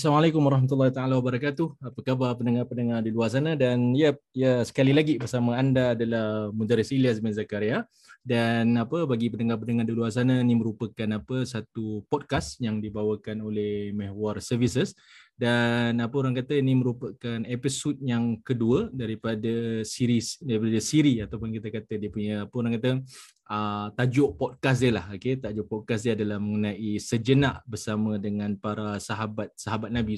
Assalamualaikum 0.00 0.40
warahmatullahi 0.48 0.96
taala 0.96 1.20
wabarakatuh. 1.20 1.76
Apa 1.76 2.00
khabar 2.00 2.32
pendengar-pendengar 2.32 3.04
di 3.04 3.12
luar 3.12 3.28
sana? 3.28 3.52
Dan 3.52 3.92
ya 3.92 4.16
ya 4.32 4.64
sekali 4.64 4.96
lagi 4.96 5.20
bersama 5.20 5.60
anda 5.60 5.92
adalah 5.92 6.48
Mudaris 6.56 6.88
Ilyas 6.88 7.20
bin 7.20 7.36
Zakaria. 7.36 7.84
Dan 8.24 8.80
apa 8.80 9.04
bagi 9.04 9.28
pendengar-pendengar 9.28 9.84
di 9.84 9.92
luar 9.92 10.08
sana 10.08 10.40
ini 10.40 10.56
merupakan 10.56 11.04
apa 11.04 11.44
satu 11.44 12.00
podcast 12.08 12.56
yang 12.64 12.80
dibawakan 12.80 13.44
oleh 13.44 13.92
Mehwar 13.92 14.40
Services. 14.40 14.96
Dan 15.36 16.00
apa 16.00 16.16
orang 16.16 16.32
kata 16.32 16.56
ini 16.56 16.80
merupakan 16.80 17.44
episod 17.44 17.92
yang 18.00 18.40
kedua 18.40 18.88
daripada 18.96 19.84
series 19.84 20.40
daripada 20.40 20.80
siri 20.80 21.20
ataupun 21.20 21.52
kita 21.60 21.68
kata 21.68 22.00
dia 22.00 22.08
punya 22.08 22.48
apa 22.48 22.54
orang 22.56 22.72
kata 22.80 23.04
uh, 23.50 23.90
tajuk 23.98 24.38
podcast 24.38 24.78
dia 24.80 24.94
lah 24.94 25.10
okey 25.10 25.42
tajuk 25.42 25.66
podcast 25.66 26.06
dia 26.06 26.14
adalah 26.14 26.38
mengenai 26.38 26.96
sejenak 27.02 27.66
bersama 27.66 28.16
dengan 28.16 28.54
para 28.54 28.96
sahabat 29.02 29.50
sahabat 29.58 29.90
Nabi 29.90 30.14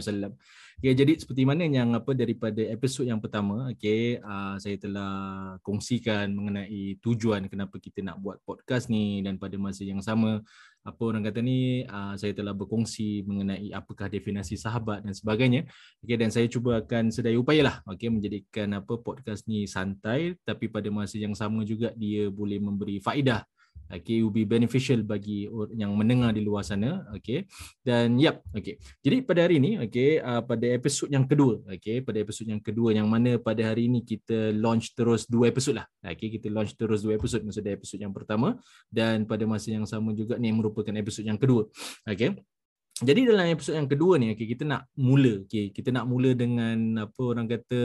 wasallam. 0.00 0.32
Okey 0.80 0.96
jadi 0.96 1.12
seperti 1.20 1.44
mana 1.44 1.68
yang 1.68 1.92
apa 1.92 2.16
daripada 2.16 2.64
episod 2.64 3.04
yang 3.04 3.20
pertama 3.20 3.70
okey 3.76 4.18
uh, 4.24 4.56
saya 4.56 4.80
telah 4.80 5.12
kongsikan 5.60 6.32
mengenai 6.32 6.96
tujuan 7.04 7.46
kenapa 7.46 7.76
kita 7.76 8.00
nak 8.00 8.18
buat 8.18 8.40
podcast 8.42 8.88
ni 8.88 9.20
dan 9.20 9.36
pada 9.36 9.54
masa 9.60 9.84
yang 9.84 10.00
sama 10.00 10.40
apa 10.82 11.02
orang 11.06 11.22
kata 11.22 11.38
ni 11.38 11.86
uh, 11.86 12.18
saya 12.18 12.34
telah 12.34 12.50
berkongsi 12.50 13.22
mengenai 13.22 13.70
apakah 13.70 14.10
definisi 14.10 14.58
sahabat 14.58 15.06
dan 15.06 15.14
sebagainya. 15.14 15.66
Okey 16.02 16.16
dan 16.18 16.30
saya 16.34 16.50
cuba 16.50 16.82
akan 16.82 17.14
sedaya 17.14 17.38
upayalah 17.38 17.80
okey 17.86 18.10
menjadikan 18.10 18.74
apa 18.74 18.98
podcast 18.98 19.46
ni 19.46 19.70
santai 19.70 20.34
tapi 20.42 20.66
pada 20.66 20.90
masa 20.90 21.16
yang 21.18 21.34
sama 21.38 21.62
juga 21.62 21.94
dia 21.94 22.26
boleh 22.28 22.58
memberi 22.58 22.98
faedah 22.98 23.46
okay, 23.92 24.24
will 24.24 24.32
be 24.32 24.48
beneficial 24.48 25.04
bagi 25.04 25.44
yang 25.76 25.92
mendengar 25.92 26.32
di 26.32 26.40
luar 26.40 26.64
sana 26.64 27.04
okay. 27.12 27.44
dan 27.84 28.16
yap 28.16 28.40
okay. 28.56 28.80
jadi 29.04 29.20
pada 29.20 29.44
hari 29.44 29.60
ini 29.60 29.76
okay, 29.84 30.18
uh, 30.18 30.40
pada 30.40 30.64
episod 30.72 31.12
yang 31.12 31.28
kedua 31.28 31.60
okay, 31.68 32.00
pada 32.00 32.18
episod 32.24 32.48
yang 32.48 32.58
kedua 32.58 32.96
yang 32.96 33.06
mana 33.06 33.36
pada 33.36 33.60
hari 33.68 33.92
ini 33.92 34.00
kita 34.00 34.56
launch 34.56 34.96
terus 34.96 35.28
dua 35.28 35.52
episod 35.52 35.76
lah 35.76 35.86
okay, 36.00 36.32
kita 36.32 36.48
launch 36.48 36.72
terus 36.74 37.04
dua 37.04 37.20
episod 37.20 37.44
maksudnya 37.44 37.76
episod 37.76 38.00
yang 38.00 38.16
pertama 38.16 38.56
dan 38.88 39.28
pada 39.28 39.44
masa 39.44 39.68
yang 39.68 39.84
sama 39.84 40.16
juga 40.16 40.40
ni 40.40 40.48
merupakan 40.50 40.92
episod 40.96 41.22
yang 41.22 41.36
kedua 41.36 41.68
okay. 42.08 42.40
Jadi 43.02 43.24
dalam 43.26 43.50
episod 43.50 43.74
yang 43.74 43.88
kedua 43.90 44.14
ni 44.20 44.30
okay, 44.30 44.46
kita 44.46 44.62
nak 44.62 44.86
mula 44.94 45.42
okay, 45.42 45.74
kita 45.74 45.90
nak 45.90 46.06
mula 46.06 46.38
dengan 46.38 47.08
apa 47.08 47.22
orang 47.24 47.50
kata 47.50 47.80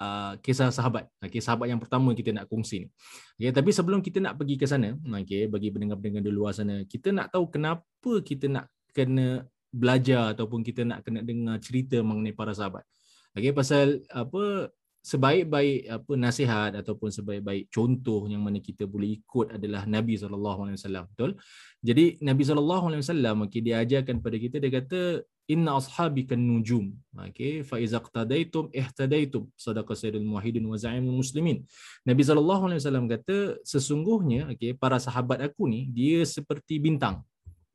uh, 0.00 0.38
kisah 0.40 0.70
sahabat. 0.72 1.10
Okay, 1.20 1.42
sahabat 1.42 1.68
yang 1.68 1.80
pertama 1.82 2.14
kita 2.16 2.32
nak 2.32 2.48
kongsi 2.48 2.86
ni. 2.86 2.88
Okay, 3.36 3.52
tapi 3.52 3.70
sebelum 3.74 4.00
kita 4.00 4.22
nak 4.22 4.38
pergi 4.38 4.56
ke 4.56 4.64
sana, 4.64 4.96
okay, 5.18 5.50
bagi 5.50 5.68
pendengar-pendengar 5.74 6.22
di 6.24 6.32
luar 6.32 6.52
sana, 6.56 6.86
kita 6.86 7.12
nak 7.12 7.34
tahu 7.34 7.50
kenapa 7.50 8.12
kita 8.24 8.48
nak 8.48 8.70
kena 8.92 9.44
belajar 9.72 10.36
ataupun 10.36 10.60
kita 10.60 10.84
nak 10.84 11.00
kena 11.00 11.24
dengar 11.24 11.56
cerita 11.58 12.00
mengenai 12.04 12.36
para 12.36 12.52
sahabat. 12.52 12.84
Okay, 13.32 13.52
pasal 13.56 14.04
apa 14.12 14.68
sebaik-baik 15.02 15.90
apa 15.90 16.12
nasihat 16.14 16.70
ataupun 16.78 17.10
sebaik-baik 17.10 17.66
contoh 17.74 18.30
yang 18.30 18.38
mana 18.38 18.62
kita 18.62 18.86
boleh 18.86 19.18
ikut 19.18 19.58
adalah 19.58 19.82
Nabi 19.82 20.14
SAW. 20.14 20.78
Betul? 21.10 21.34
Jadi 21.82 22.22
Nabi 22.22 22.42
SAW 22.46 23.42
okay, 23.42 23.58
dia 23.58 23.82
ajarkan 23.82 24.22
pada 24.22 24.36
kita, 24.38 24.62
dia 24.62 24.70
kata, 24.70 25.26
inna 25.54 25.70
ashabika 25.80 26.34
nujum 26.48 26.86
okey 27.28 27.52
fa 27.68 27.76
iza 27.84 27.98
qtadaitum 28.06 28.64
ihtadaitum 28.80 29.44
sadaqa 29.64 29.92
sayyidul 30.00 30.26
muwahhidin 30.30 30.64
wa 30.72 30.76
za'imul 30.84 31.18
muslimin. 31.22 31.58
Nabi 32.08 32.22
sallallahu 32.28 32.62
alaihi 32.68 32.80
wasallam 32.82 33.06
kata 33.14 33.36
sesungguhnya 33.72 34.40
okey 34.54 34.72
para 34.82 34.96
sahabat 35.06 35.38
aku 35.46 35.68
ni 35.72 35.80
dia 35.98 36.20
seperti 36.36 36.80
bintang. 36.86 37.16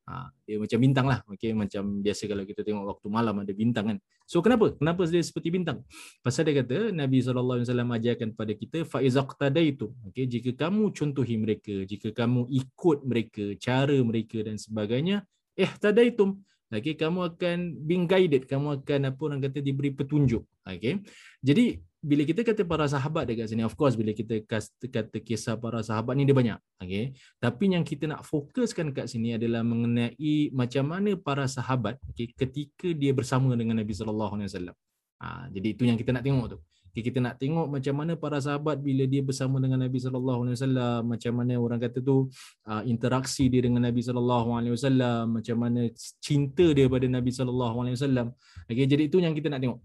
Ha, 0.08 0.32
dia 0.48 0.56
macam 0.56 0.80
bintang 0.80 1.06
lah. 1.12 1.20
Okey 1.28 1.52
macam 1.52 1.84
biasa 2.00 2.24
kalau 2.32 2.44
kita 2.48 2.62
tengok 2.64 2.84
waktu 2.96 3.08
malam 3.12 3.36
ada 3.44 3.54
bintang 3.62 3.86
kan. 3.92 3.98
So 4.24 4.40
kenapa? 4.40 4.72
Kenapa 4.80 5.04
dia 5.04 5.20
seperti 5.20 5.52
bintang? 5.52 5.84
Pasal 6.24 6.48
dia 6.48 6.64
kata 6.64 6.96
nabi 6.96 7.20
sallallahu 7.20 7.60
alaihi 7.60 7.68
wasallam 7.68 7.92
ajarkan 7.92 8.30
pada 8.40 8.54
kita 8.56 8.88
fa 8.88 9.04
iza 9.04 9.22
qtadaitum 9.28 9.92
okey 10.12 10.26
jika 10.34 10.52
kamu 10.68 10.96
contohi 10.96 11.36
mereka 11.36 11.76
jika 11.92 12.10
kamu 12.16 12.48
ikut 12.62 13.00
mereka 13.04 13.44
cara 13.60 13.98
mereka 14.10 14.38
dan 14.48 14.56
sebagainya 14.56 15.28
ihtadaitum 15.60 16.40
Okay, 16.68 17.00
kamu 17.00 17.32
akan 17.32 17.58
being 17.88 18.04
guided, 18.04 18.44
kamu 18.44 18.84
akan 18.84 19.00
apa 19.08 19.20
orang 19.24 19.40
kata 19.40 19.64
diberi 19.64 19.96
petunjuk. 19.96 20.44
Okay. 20.68 21.00
Jadi 21.40 21.80
bila 22.04 22.28
kita 22.28 22.44
kata 22.44 22.68
para 22.68 22.84
sahabat 22.92 23.24
dekat 23.24 23.48
sini, 23.48 23.64
of 23.64 23.72
course 23.80 23.96
bila 23.96 24.12
kita 24.12 24.44
kata 24.44 25.18
kisah 25.24 25.56
para 25.56 25.80
sahabat 25.80 26.20
ni 26.20 26.28
dia 26.28 26.36
banyak. 26.36 26.60
Okay. 26.84 27.16
Tapi 27.40 27.72
yang 27.72 27.88
kita 27.88 28.12
nak 28.12 28.28
fokuskan 28.28 28.92
kat 28.92 29.08
sini 29.08 29.40
adalah 29.40 29.64
mengenai 29.64 30.52
macam 30.52 30.92
mana 30.92 31.16
para 31.16 31.48
sahabat 31.48 31.96
okay, 32.12 32.36
ketika 32.36 32.92
dia 32.92 33.16
bersama 33.16 33.56
dengan 33.56 33.80
Nabi 33.80 33.96
Sallallahu 33.96 34.36
Alaihi 34.36 34.52
Wasallam. 34.52 34.76
Ha, 35.18 35.48
jadi 35.50 35.68
itu 35.72 35.84
yang 35.88 35.98
kita 35.98 36.12
nak 36.14 36.28
tengok 36.28 36.46
tu. 36.52 36.58
Okay, 36.98 37.14
kita 37.14 37.22
nak 37.22 37.38
tengok 37.38 37.70
macam 37.70 37.94
mana 37.94 38.18
para 38.18 38.42
sahabat 38.42 38.82
bila 38.82 39.06
dia 39.06 39.22
bersama 39.22 39.62
dengan 39.62 39.86
Nabi 39.86 40.02
sallallahu 40.02 40.50
alaihi 40.50 40.58
wasallam, 40.58 41.00
macam 41.06 41.34
mana 41.38 41.54
orang 41.62 41.78
kata 41.78 42.02
tu 42.02 42.26
uh, 42.66 42.82
interaksi 42.90 43.46
dia 43.54 43.62
dengan 43.62 43.86
Nabi 43.86 44.02
sallallahu 44.02 44.50
alaihi 44.58 44.74
wasallam, 44.74 45.38
macam 45.38 45.62
mana 45.62 45.94
cinta 46.18 46.66
dia 46.74 46.90
pada 46.90 47.06
Nabi 47.06 47.30
sallallahu 47.30 47.86
alaihi 47.86 48.02
wasallam. 48.02 48.34
Okey, 48.66 48.90
jadi 48.90 49.14
itu 49.14 49.22
yang 49.22 49.38
kita 49.38 49.46
nak 49.46 49.62
tengok. 49.62 49.80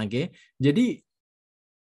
Okey. 0.00 0.32
Jadi 0.56 1.04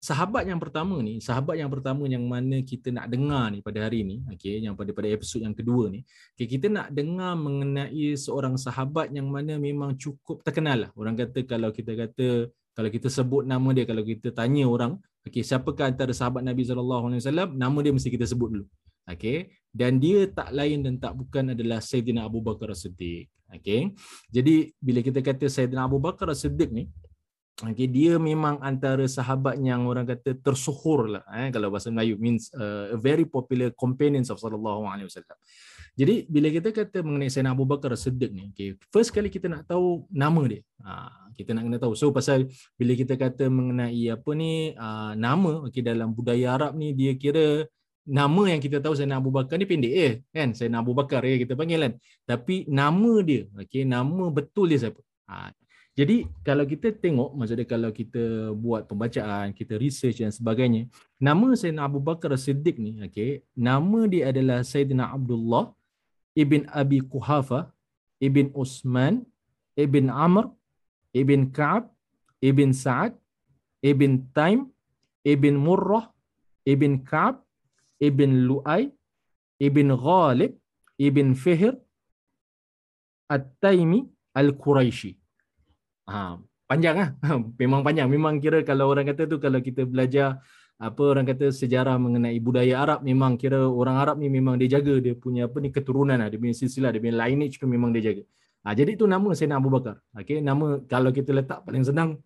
sahabat 0.01 0.50
yang 0.50 0.57
pertama 0.57 1.06
ni, 1.06 1.22
sahabat 1.22 1.62
yang 1.62 1.69
pertama 1.69 2.09
yang 2.09 2.25
mana 2.25 2.57
kita 2.66 2.89
nak 2.89 3.13
dengar 3.13 3.53
ni 3.53 3.62
pada 3.62 3.85
hari 3.85 4.01
ni, 4.01 4.25
okey, 4.34 4.66
yang 4.66 4.74
pada 4.74 4.89
pada 4.89 5.06
episod 5.06 5.38
yang 5.38 5.53
kedua 5.53 5.94
ni, 5.94 6.01
okey, 6.34 6.57
kita 6.57 6.66
nak 6.66 6.89
dengar 6.89 7.38
mengenai 7.38 8.18
seorang 8.18 8.57
sahabat 8.57 9.13
yang 9.13 9.29
mana 9.29 9.62
memang 9.62 9.94
cukup 10.01 10.41
terkenal 10.41 10.89
lah. 10.89 10.91
Orang 10.97 11.13
kata 11.13 11.45
kalau 11.45 11.69
kita 11.69 11.94
kata 11.94 12.50
kalau 12.77 12.89
kita 12.93 13.09
sebut 13.09 13.41
nama 13.41 13.69
dia 13.73 13.89
kalau 13.89 14.05
kita 14.05 14.29
tanya 14.29 14.69
orang 14.69 15.01
okey 15.25 15.41
siapakah 15.41 15.89
antara 15.89 16.13
sahabat 16.13 16.45
Nabi 16.45 16.61
sallallahu 16.61 17.09
alaihi 17.09 17.21
wasallam? 17.25 17.49
Nama 17.57 17.77
dia 17.81 17.93
mesti 17.97 18.09
kita 18.13 18.29
sebut 18.29 18.49
dulu. 18.53 18.65
Okey 19.09 19.49
dan 19.73 19.97
dia 19.97 20.29
tak 20.29 20.53
lain 20.53 20.85
dan 20.85 21.01
tak 21.01 21.17
bukan 21.17 21.57
adalah 21.57 21.81
Sayyidina 21.81 22.29
Abu 22.29 22.39
Bakar 22.45 22.69
As-Siddiq. 22.69 23.25
Okey 23.49 23.97
jadi 24.29 24.69
bila 24.77 24.99
kita 25.01 25.25
kata 25.25 25.49
Sayyidina 25.49 25.89
Abu 25.89 25.97
Bakar 25.97 26.29
As-Siddiq 26.29 26.69
ni 26.69 26.85
okey 27.65 27.89
dia 27.89 28.21
memang 28.21 28.61
antara 28.61 29.09
sahabat 29.09 29.57
yang 29.57 29.89
orang 29.89 30.05
kata 30.05 30.38
tersuhur 30.38 31.17
lah 31.17 31.25
eh 31.33 31.49
kalau 31.49 31.73
bahasa 31.73 31.89
Melayu 31.89 32.13
means 32.21 32.53
uh, 32.53 32.94
a 32.94 32.97
very 33.01 33.25
popular 33.25 33.73
companions 33.73 34.29
of 34.29 34.38
sallallahu 34.38 34.85
alaihi 34.85 35.09
wasallam 35.09 35.38
jadi 35.97 36.29
bila 36.29 36.53
kita 36.53 36.69
kata 36.69 37.01
mengenai 37.01 37.25
Sayyidina 37.33 37.57
Abu 37.57 37.65
Bakar 37.65 37.89
Siddiq 37.97 38.29
ni, 38.29 38.53
okay, 38.53 38.77
first 38.93 39.09
kali 39.09 39.33
kita 39.33 39.49
nak 39.49 39.65
tahu 39.65 40.05
nama 40.13 40.45
dia. 40.45 40.61
Ha, 40.85 41.09
kita 41.33 41.57
nak 41.57 41.65
kena 41.65 41.77
tahu. 41.81 41.97
So 41.97 42.13
pasal 42.13 42.53
bila 42.77 42.93
kita 42.93 43.17
kata 43.17 43.49
mengenai 43.49 44.05
apa 44.13 44.29
ni 44.37 44.77
uh, 44.77 45.17
nama 45.17 45.65
okay, 45.65 45.81
dalam 45.81 46.13
budaya 46.13 46.53
Arab 46.53 46.77
ni 46.77 46.93
dia 46.93 47.17
kira 47.17 47.65
nama 48.05 48.45
yang 48.45 48.61
kita 48.61 48.77
tahu 48.77 48.93
Sayyidina 48.93 49.17
Abu 49.17 49.33
Bakar 49.33 49.57
ni 49.57 49.65
pendek 49.65 49.93
eh 49.97 50.13
kan 50.29 50.53
Sayyidina 50.53 50.85
Abu 50.85 50.93
Bakar 50.93 51.25
ya 51.25 51.33
kita 51.41 51.57
panggil 51.57 51.81
kan. 51.81 51.94
Tapi 52.29 52.69
nama 52.69 53.13
dia, 53.25 53.50
okay, 53.57 53.81
nama 53.81 54.29
betul 54.29 54.69
dia 54.69 54.85
siapa? 54.85 55.01
Ha, 55.25 55.50
jadi 55.97 56.29
kalau 56.45 56.61
kita 56.69 56.93
tengok, 56.93 57.33
maksudnya 57.33 57.65
kalau 57.65 57.89
kita 57.89 58.53
buat 58.53 58.85
pembacaan, 58.85 59.50
kita 59.50 59.81
research 59.81 60.21
dan 60.21 60.29
sebagainya, 60.29 60.85
nama 61.17 61.57
Sayyidina 61.57 61.89
Abu 61.89 61.97
Bakar 61.97 62.38
Siddiq 62.38 62.77
ni, 62.77 63.01
okay, 63.01 63.41
nama 63.57 64.05
dia 64.05 64.29
adalah 64.29 64.61
Sayyidina 64.61 65.09
Abdullah 65.09 65.73
Ibn 66.38 66.69
Abi 66.81 67.01
Kuhafa, 67.01 67.74
Ibn 68.22 68.54
Usman, 68.54 69.25
Ibn 69.74 70.06
Amr, 70.10 70.45
Ibn 71.13 71.50
Ka'ab, 71.50 71.89
Ibn 72.42 72.69
Sa'ad, 72.74 73.13
Ibn 73.81 74.12
Taim, 74.38 74.69
Ibn 75.25 75.54
Murrah, 75.57 76.13
Ibn 76.66 77.01
Ka'ab, 77.01 77.42
Ibn 77.98 78.30
Lu'ay, 78.45 78.94
Ibn 79.57 79.88
Ghalib, 79.98 80.54
Ibn 81.01 81.28
Fihr, 81.34 81.74
At-Taimi, 83.28 84.06
Al-Quraishi. 84.38 85.18
Ha, 86.07 86.38
panjang 86.69 86.95
lah. 87.01 87.10
Memang 87.62 87.81
panjang. 87.81 88.07
Memang 88.07 88.38
kira 88.38 88.62
kalau 88.62 88.94
orang 88.94 89.10
kata 89.10 89.25
tu 89.25 89.42
kalau 89.42 89.60
kita 89.60 89.84
belajar 89.84 90.38
apa 90.77 91.01
orang 91.01 91.25
kata 91.25 91.50
sejarah 91.50 91.97
mengenai 91.97 92.38
budaya 92.38 92.85
Arab 92.85 93.00
memang 93.01 93.33
kira 93.33 93.65
orang 93.65 93.97
Arab 93.97 94.15
ni 94.21 94.29
memang 94.29 94.62
dia 94.62 94.77
jaga 94.77 94.94
dia 95.01 95.18
punya 95.18 95.50
apa 95.50 95.57
ni 95.57 95.74
keturunan 95.74 96.13
lah, 96.13 96.29
dia 96.29 96.38
punya 96.38 96.53
silsilah 96.53 96.94
dia 96.94 97.01
punya 97.01 97.18
lineage 97.25 97.57
tu 97.57 97.65
memang 97.65 97.89
dia 97.89 98.13
jaga. 98.13 98.24
Ha, 98.62 98.75
jadi 98.77 98.94
itu 98.94 99.09
nama 99.09 99.31
Sayyidina 99.33 99.57
Abu 99.57 99.74
Bakar. 99.74 99.97
Okey, 100.13 100.44
nama 100.44 100.77
kalau 100.85 101.09
kita 101.09 101.33
letak 101.33 101.65
paling 101.65 101.81
senang 101.81 102.21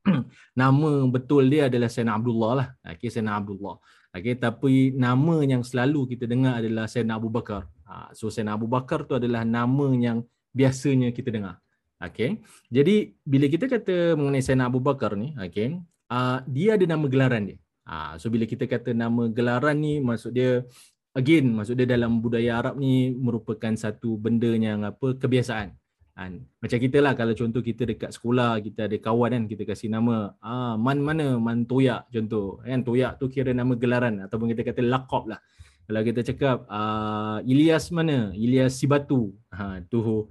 nama 0.60 0.90
betul 1.12 1.44
dia 1.52 1.68
adalah 1.68 1.92
Sayyidina 1.92 2.16
Abdullah 2.16 2.52
lah. 2.56 2.68
Okey, 2.94 3.08
Sayyidina 3.12 3.36
Abdullah. 3.36 3.76
Okey, 4.16 4.34
tapi 4.40 4.74
nama 4.96 5.44
yang 5.44 5.60
selalu 5.60 6.16
kita 6.16 6.24
dengar 6.24 6.62
adalah 6.62 6.88
Sayyidina 6.88 7.20
Abu 7.20 7.28
Bakar. 7.28 7.68
Ha, 7.84 8.16
so 8.16 8.32
Sayyidina 8.32 8.56
Abu 8.56 8.64
Bakar 8.64 9.04
tu 9.04 9.12
adalah 9.12 9.44
nama 9.44 9.92
yang 9.92 10.24
biasanya 10.56 11.12
kita 11.12 11.28
dengar. 11.28 11.60
Okey. 12.00 12.40
Jadi 12.72 13.12
bila 13.28 13.44
kita 13.50 13.68
kata 13.68 14.16
mengenai 14.16 14.40
Sayyidina 14.40 14.72
Abu 14.72 14.80
Bakar 14.80 15.20
ni, 15.20 15.36
okey, 15.36 15.84
uh, 16.08 16.38
dia 16.48 16.80
ada 16.80 16.86
nama 16.88 17.04
gelaran 17.10 17.44
dia. 17.44 17.58
Ha, 17.90 18.14
so 18.22 18.30
bila 18.30 18.46
kita 18.46 18.70
kata 18.70 18.94
nama 18.94 19.26
gelaran 19.26 19.82
ni 19.82 19.98
maksud 19.98 20.30
dia 20.30 20.62
again 21.10 21.50
maksud 21.50 21.74
dia 21.74 21.90
dalam 21.90 22.22
budaya 22.22 22.62
Arab 22.62 22.78
ni 22.78 23.10
merupakan 23.10 23.74
satu 23.74 24.14
benda 24.14 24.46
yang 24.54 24.86
apa 24.86 25.18
kebiasaan. 25.18 25.74
Kan? 26.14 26.46
Macam 26.62 26.78
kita 26.78 27.02
lah 27.02 27.18
kalau 27.18 27.34
contoh 27.34 27.58
kita 27.58 27.82
dekat 27.90 28.14
sekolah, 28.14 28.62
kita 28.62 28.86
ada 28.86 28.94
kawan 28.94 29.30
kan, 29.34 29.42
kita 29.50 29.66
kasih 29.66 29.90
nama 29.90 30.36
ah, 30.38 30.78
Man 30.78 31.02
mana? 31.02 31.34
Man 31.34 31.66
Toyak 31.66 32.06
contoh. 32.14 32.62
Kan? 32.62 32.86
Toyak 32.86 33.18
tu 33.18 33.26
kira 33.26 33.50
nama 33.50 33.74
gelaran 33.74 34.22
ataupun 34.22 34.54
kita 34.54 34.62
kata 34.70 34.86
lakop 34.86 35.26
lah. 35.26 35.42
Kalau 35.90 36.06
kita 36.06 36.22
cakap 36.22 36.70
uh, 36.70 37.42
Ilyas 37.42 37.90
mana? 37.90 38.30
Ilyas 38.30 38.78
Sibatu. 38.78 39.34
Ha, 39.50 39.82
tu 39.90 40.30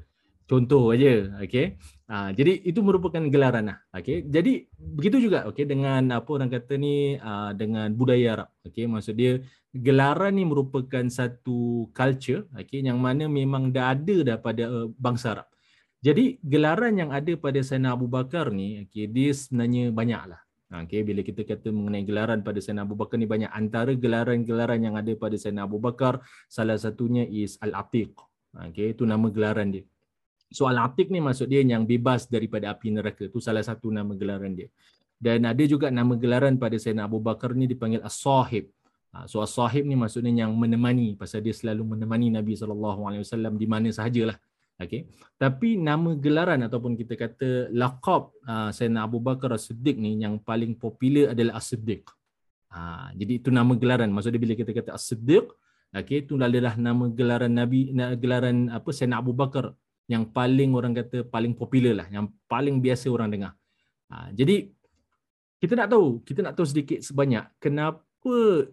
contoh 0.50 0.90
aja. 0.90 1.38
Okay. 1.46 1.78
Ha, 2.10 2.34
jadi 2.34 2.66
itu 2.66 2.82
merupakan 2.82 3.22
gelaran 3.30 3.70
lah. 3.70 3.78
Okay. 3.94 4.26
Jadi 4.26 4.66
begitu 4.74 5.30
juga 5.30 5.46
okay, 5.46 5.70
dengan 5.70 6.10
apa 6.10 6.26
orang 6.34 6.50
kata 6.50 6.74
ni 6.82 7.22
uh, 7.22 7.54
dengan 7.54 7.94
budaya 7.94 8.42
Arab. 8.42 8.50
Okay. 8.66 8.90
Maksud 8.90 9.14
dia 9.14 9.46
gelaran 9.70 10.34
ni 10.34 10.50
merupakan 10.50 11.06
satu 11.06 11.94
culture 11.94 12.50
okay, 12.58 12.82
yang 12.82 12.98
mana 12.98 13.30
memang 13.30 13.70
dah 13.70 13.94
ada 13.94 14.18
dah 14.26 14.38
pada 14.42 14.66
uh, 14.66 14.90
bangsa 14.98 15.38
Arab. 15.38 15.48
Jadi 16.02 16.40
gelaran 16.42 16.96
yang 16.98 17.12
ada 17.12 17.36
pada 17.36 17.60
Sayyidina 17.60 17.92
Abu 17.92 18.08
Bakar 18.08 18.56
ni, 18.56 18.88
okay, 18.88 19.06
dia 19.06 19.36
sebenarnya 19.36 19.92
banyak 19.92 20.24
lah. 20.32 20.42
Okay, 20.70 21.04
bila 21.04 21.26
kita 21.26 21.44
kata 21.44 21.76
mengenai 21.76 22.08
gelaran 22.08 22.40
pada 22.40 22.58
Sayyidina 22.64 22.88
Abu 22.88 22.96
Bakar 22.96 23.20
ni 23.20 23.28
banyak. 23.28 23.52
Antara 23.52 23.92
gelaran-gelaran 23.94 24.80
yang 24.80 24.96
ada 24.96 25.12
pada 25.20 25.36
Sayyidina 25.36 25.68
Abu 25.68 25.78
Bakar, 25.78 26.24
salah 26.48 26.80
satunya 26.80 27.28
is 27.28 27.60
Al-Atiq. 27.60 28.16
Okay, 28.72 28.96
itu 28.96 29.04
nama 29.04 29.28
gelaran 29.28 29.76
dia. 29.76 29.86
So 30.50 30.66
Al-Atiq 30.66 31.14
ni 31.14 31.22
maksud 31.22 31.46
dia 31.46 31.62
yang 31.62 31.86
bebas 31.86 32.26
daripada 32.26 32.74
api 32.74 32.90
neraka. 32.90 33.30
Itu 33.30 33.38
salah 33.38 33.62
satu 33.62 33.94
nama 33.94 34.18
gelaran 34.18 34.58
dia. 34.58 34.70
Dan 35.20 35.46
ada 35.46 35.64
juga 35.68 35.94
nama 35.94 36.18
gelaran 36.18 36.58
pada 36.58 36.80
Sayyidina 36.80 37.06
Abu 37.06 37.22
Bakar 37.22 37.54
ni 37.54 37.70
dipanggil 37.70 38.02
As-Sahib. 38.02 38.72
Ha, 39.14 39.30
so 39.30 39.46
As-Sahib 39.46 39.86
ni 39.86 39.94
maksudnya 39.94 40.48
yang 40.48 40.56
menemani. 40.58 41.14
Pasal 41.14 41.46
dia 41.46 41.54
selalu 41.54 41.94
menemani 41.94 42.34
Nabi 42.34 42.58
SAW 42.58 43.54
di 43.60 43.68
mana 43.70 43.94
sahajalah. 43.94 44.40
Okay. 44.80 45.12
Tapi 45.36 45.76
nama 45.76 46.16
gelaran 46.16 46.64
ataupun 46.64 46.96
kita 46.96 47.20
kata 47.20 47.68
laqab 47.76 48.32
uh, 48.48 48.72
Sayyidina 48.72 49.04
Abu 49.04 49.20
Bakar 49.20 49.52
As-Siddiq 49.52 50.00
ni 50.00 50.24
yang 50.24 50.40
paling 50.40 50.80
popular 50.80 51.36
adalah 51.36 51.60
As-Siddiq. 51.60 52.08
Uh, 52.72 53.12
jadi 53.20 53.44
itu 53.44 53.52
nama 53.52 53.76
gelaran. 53.76 54.08
Maksudnya 54.08 54.40
bila 54.40 54.56
kita 54.56 54.72
kata 54.72 54.96
As-Siddiq, 54.96 55.52
okay, 55.92 56.24
itu 56.24 56.40
adalah 56.40 56.80
nama 56.80 57.12
gelaran 57.12 57.52
Nabi, 57.52 57.92
gelaran 58.18 58.72
apa 58.72 58.88
Sayyidina 58.90 59.20
Abu 59.20 59.36
Bakar 59.36 59.76
yang 60.10 60.26
paling 60.26 60.74
orang 60.74 60.98
kata 60.98 61.22
paling 61.30 61.54
popular 61.54 61.94
lah, 61.94 62.08
yang 62.10 62.26
paling 62.50 62.82
biasa 62.82 63.08
orang 63.14 63.30
dengar. 63.30 63.54
Uh, 64.10 64.34
jadi 64.34 64.74
kita 65.62 65.78
nak 65.78 65.94
tahu, 65.94 66.26
kita 66.26 66.40
nak 66.42 66.58
tahu 66.58 66.66
sedikit 66.66 67.00
sebanyak 67.06 67.46
kenapa 67.62 68.66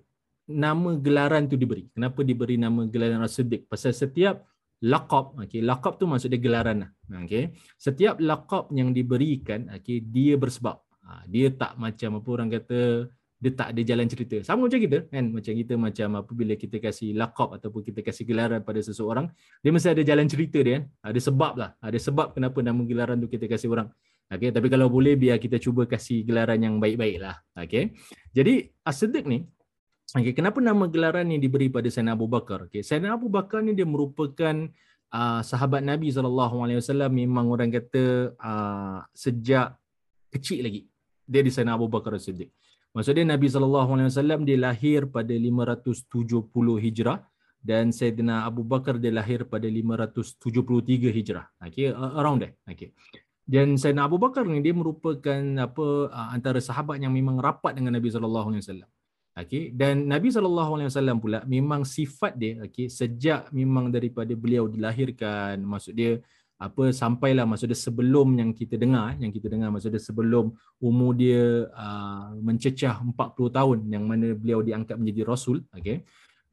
nama 0.48 0.96
gelaran 0.96 1.44
tu 1.44 1.60
diberi. 1.60 1.92
Kenapa 1.92 2.24
diberi 2.24 2.56
nama 2.56 2.88
gelaran 2.88 3.20
As-Siddiq? 3.20 3.68
Pasal 3.68 3.92
setiap 3.92 4.46
laqab 4.84 5.40
okey 5.40 5.64
laqab 5.64 5.96
tu 5.96 6.04
maksud 6.04 6.28
dia 6.28 6.40
gelaran 6.40 6.84
lah 6.84 6.90
okey 7.24 7.56
setiap 7.80 8.20
laqab 8.20 8.68
yang 8.76 8.92
diberikan 8.92 9.72
okey 9.72 10.04
dia 10.04 10.36
bersebab 10.36 10.84
ha, 11.00 11.24
dia 11.24 11.48
tak 11.48 11.80
macam 11.80 12.20
apa 12.20 12.28
orang 12.28 12.48
kata 12.52 13.08
dia 13.36 13.52
tak 13.52 13.76
ada 13.76 13.80
jalan 13.84 14.06
cerita. 14.08 14.36
Sama 14.40 14.64
macam 14.64 14.80
kita 14.80 14.98
kan? 15.12 15.24
Macam 15.28 15.52
kita 15.52 15.74
macam 15.76 16.08
apa 16.24 16.30
bila 16.32 16.54
kita 16.56 16.76
kasih 16.80 17.12
laqab 17.12 17.52
ataupun 17.60 17.80
kita 17.84 18.00
kasih 18.00 18.24
gelaran 18.24 18.64
pada 18.64 18.80
seseorang 18.80 19.28
dia 19.60 19.70
mesti 19.70 19.92
ada 19.92 20.02
jalan 20.02 20.24
cerita 20.24 20.58
dia 20.64 20.80
kan 20.80 20.84
ada 21.04 21.20
sebab 21.20 21.52
lah. 21.60 21.70
Ada 21.84 21.98
sebab 22.00 22.32
kenapa 22.32 22.58
nama 22.64 22.80
gelaran 22.84 23.20
tu 23.20 23.28
kita 23.28 23.44
kasih 23.44 23.68
orang. 23.68 23.88
Okey 24.26 24.50
tapi 24.50 24.66
kalau 24.72 24.90
boleh 24.90 25.14
biar 25.14 25.38
kita 25.38 25.60
cuba 25.62 25.86
kasih 25.86 26.24
gelaran 26.24 26.58
yang 26.58 26.80
baik-baik 26.80 27.20
lah. 27.20 27.36
Okey 27.54 27.92
jadi 28.32 28.72
as-siddiq 28.82 29.28
ni 29.28 29.44
Okay, 30.14 30.38
kenapa 30.38 30.62
nama 30.62 30.86
gelaran 30.86 31.26
ni 31.26 31.42
diberi 31.42 31.66
pada 31.66 31.90
Sayyidina 31.90 32.14
Abu 32.14 32.30
Bakar? 32.30 32.70
Okay, 32.70 32.86
Sayyidina 32.86 33.18
Abu 33.18 33.26
Bakar 33.26 33.58
ni 33.66 33.74
dia 33.74 33.82
merupakan 33.82 34.54
uh, 35.10 35.42
sahabat 35.42 35.82
Nabi 35.82 36.14
SAW 36.14 37.10
memang 37.10 37.50
orang 37.50 37.74
kata 37.74 38.30
uh, 38.38 39.02
sejak 39.10 39.74
kecil 40.30 40.62
lagi. 40.62 40.86
Dia 41.26 41.42
di 41.42 41.50
Sayyidina 41.50 41.74
Abu 41.74 41.90
Bakar 41.90 42.14
Siddiq. 42.22 42.54
Maksudnya 42.96 43.37
Nabi 43.37 43.52
SAW 43.52 44.40
dia 44.48 44.56
lahir 44.56 45.04
pada 45.12 45.37
570 45.37 46.08
Hijrah 46.81 47.20
dan 47.60 47.93
Sayyidina 47.93 48.48
Abu 48.48 48.64
Bakar 48.64 48.96
dia 48.96 49.12
lahir 49.12 49.44
pada 49.44 49.69
573 49.69 51.12
Hijrah. 51.12 51.44
Okay, 51.60 51.93
around 51.93 52.40
that. 52.40 52.56
Okay. 52.64 52.96
Dan 53.44 53.76
Sayyidina 53.76 54.08
Abu 54.08 54.16
Bakar 54.16 54.48
ni 54.48 54.64
dia 54.64 54.72
merupakan 54.72 55.40
apa 55.60 55.87
antara 56.32 56.56
sahabat 56.56 56.96
yang 56.96 57.12
memang 57.12 57.37
rapat 57.37 57.76
dengan 57.76 57.93
Nabi 58.00 58.08
SAW. 58.08 58.88
Okey 59.37 59.76
dan 59.76 60.08
Nabi 60.08 60.32
sallallahu 60.32 60.81
alaihi 60.81 60.88
wasallam 60.88 61.20
pula 61.20 61.44
memang 61.44 61.84
sifat 61.84 62.40
dia 62.40 62.56
okey 62.64 62.88
sejak 62.88 63.52
memang 63.52 63.93
daripada 63.93 64.32
beliau 64.32 64.64
dilahirkan 64.64 65.60
maksud 65.60 65.93
dia 65.93 66.25
apa 66.56 66.88
sampailah 66.88 67.44
maksud 67.44 67.69
dia 67.69 67.76
sebelum 67.76 68.32
yang 68.41 68.50
kita 68.56 68.81
dengar 68.81 69.12
yang 69.20 69.29
kita 69.29 69.53
dengar 69.53 69.69
maksud 69.69 69.93
dia 69.93 70.00
sebelum 70.00 70.56
umur 70.81 71.12
dia 71.12 71.69
uh, 71.69 72.32
mencecah 72.41 72.97
40 73.05 73.12
tahun 73.53 73.79
yang 73.93 74.08
mana 74.08 74.32
beliau 74.32 74.64
diangkat 74.64 74.97
menjadi 74.97 75.23
rasul 75.29 75.61
okey. 75.76 76.00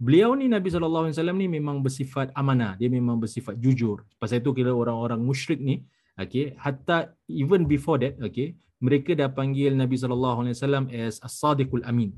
Beliau 0.03 0.35
ni 0.35 0.51
Nabi 0.51 0.67
sallallahu 0.67 1.07
alaihi 1.07 1.15
wasallam 1.15 1.37
ni 1.39 1.47
memang 1.47 1.79
bersifat 1.79 2.35
amanah 2.35 2.75
dia 2.75 2.91
memang 2.91 3.15
bersifat 3.23 3.55
jujur. 3.55 4.03
Pasal 4.19 4.43
itu 4.43 4.51
kira 4.51 4.75
orang-orang 4.75 5.23
musyrik 5.23 5.63
ni 5.63 5.87
okey 6.19 6.59
hatta 6.59 7.15
even 7.31 7.63
before 7.63 7.95
that 7.95 8.19
okey 8.19 8.59
mereka 8.83 9.15
dah 9.15 9.31
panggil 9.31 9.71
Nabi 9.71 9.95
sallallahu 9.95 10.43
alaihi 10.43 10.55
wasallam 10.59 10.85
as 10.91 11.15
as-sadiqul 11.23 11.83
amin 11.87 12.11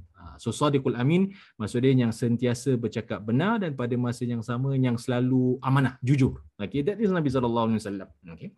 So 0.44 0.50
sadiqul 0.52 0.98
amin 1.00 1.32
maksud 1.60 1.80
dia 1.84 1.92
yang 1.96 2.14
sentiasa 2.14 2.76
bercakap 2.76 3.20
benar 3.24 3.64
dan 3.64 3.72
pada 3.74 3.96
masa 3.96 4.24
yang 4.24 4.44
sama 4.44 4.76
yang 4.76 4.98
selalu 5.00 5.58
amanah, 5.60 5.96
jujur. 6.04 6.42
Okay, 6.60 6.82
that 6.88 6.98
is 7.04 7.12
Nabi 7.12 7.30
sallallahu 7.34 7.74
alaihi 7.74 7.82
wasallam. 7.82 8.10
Okay. 8.36 8.50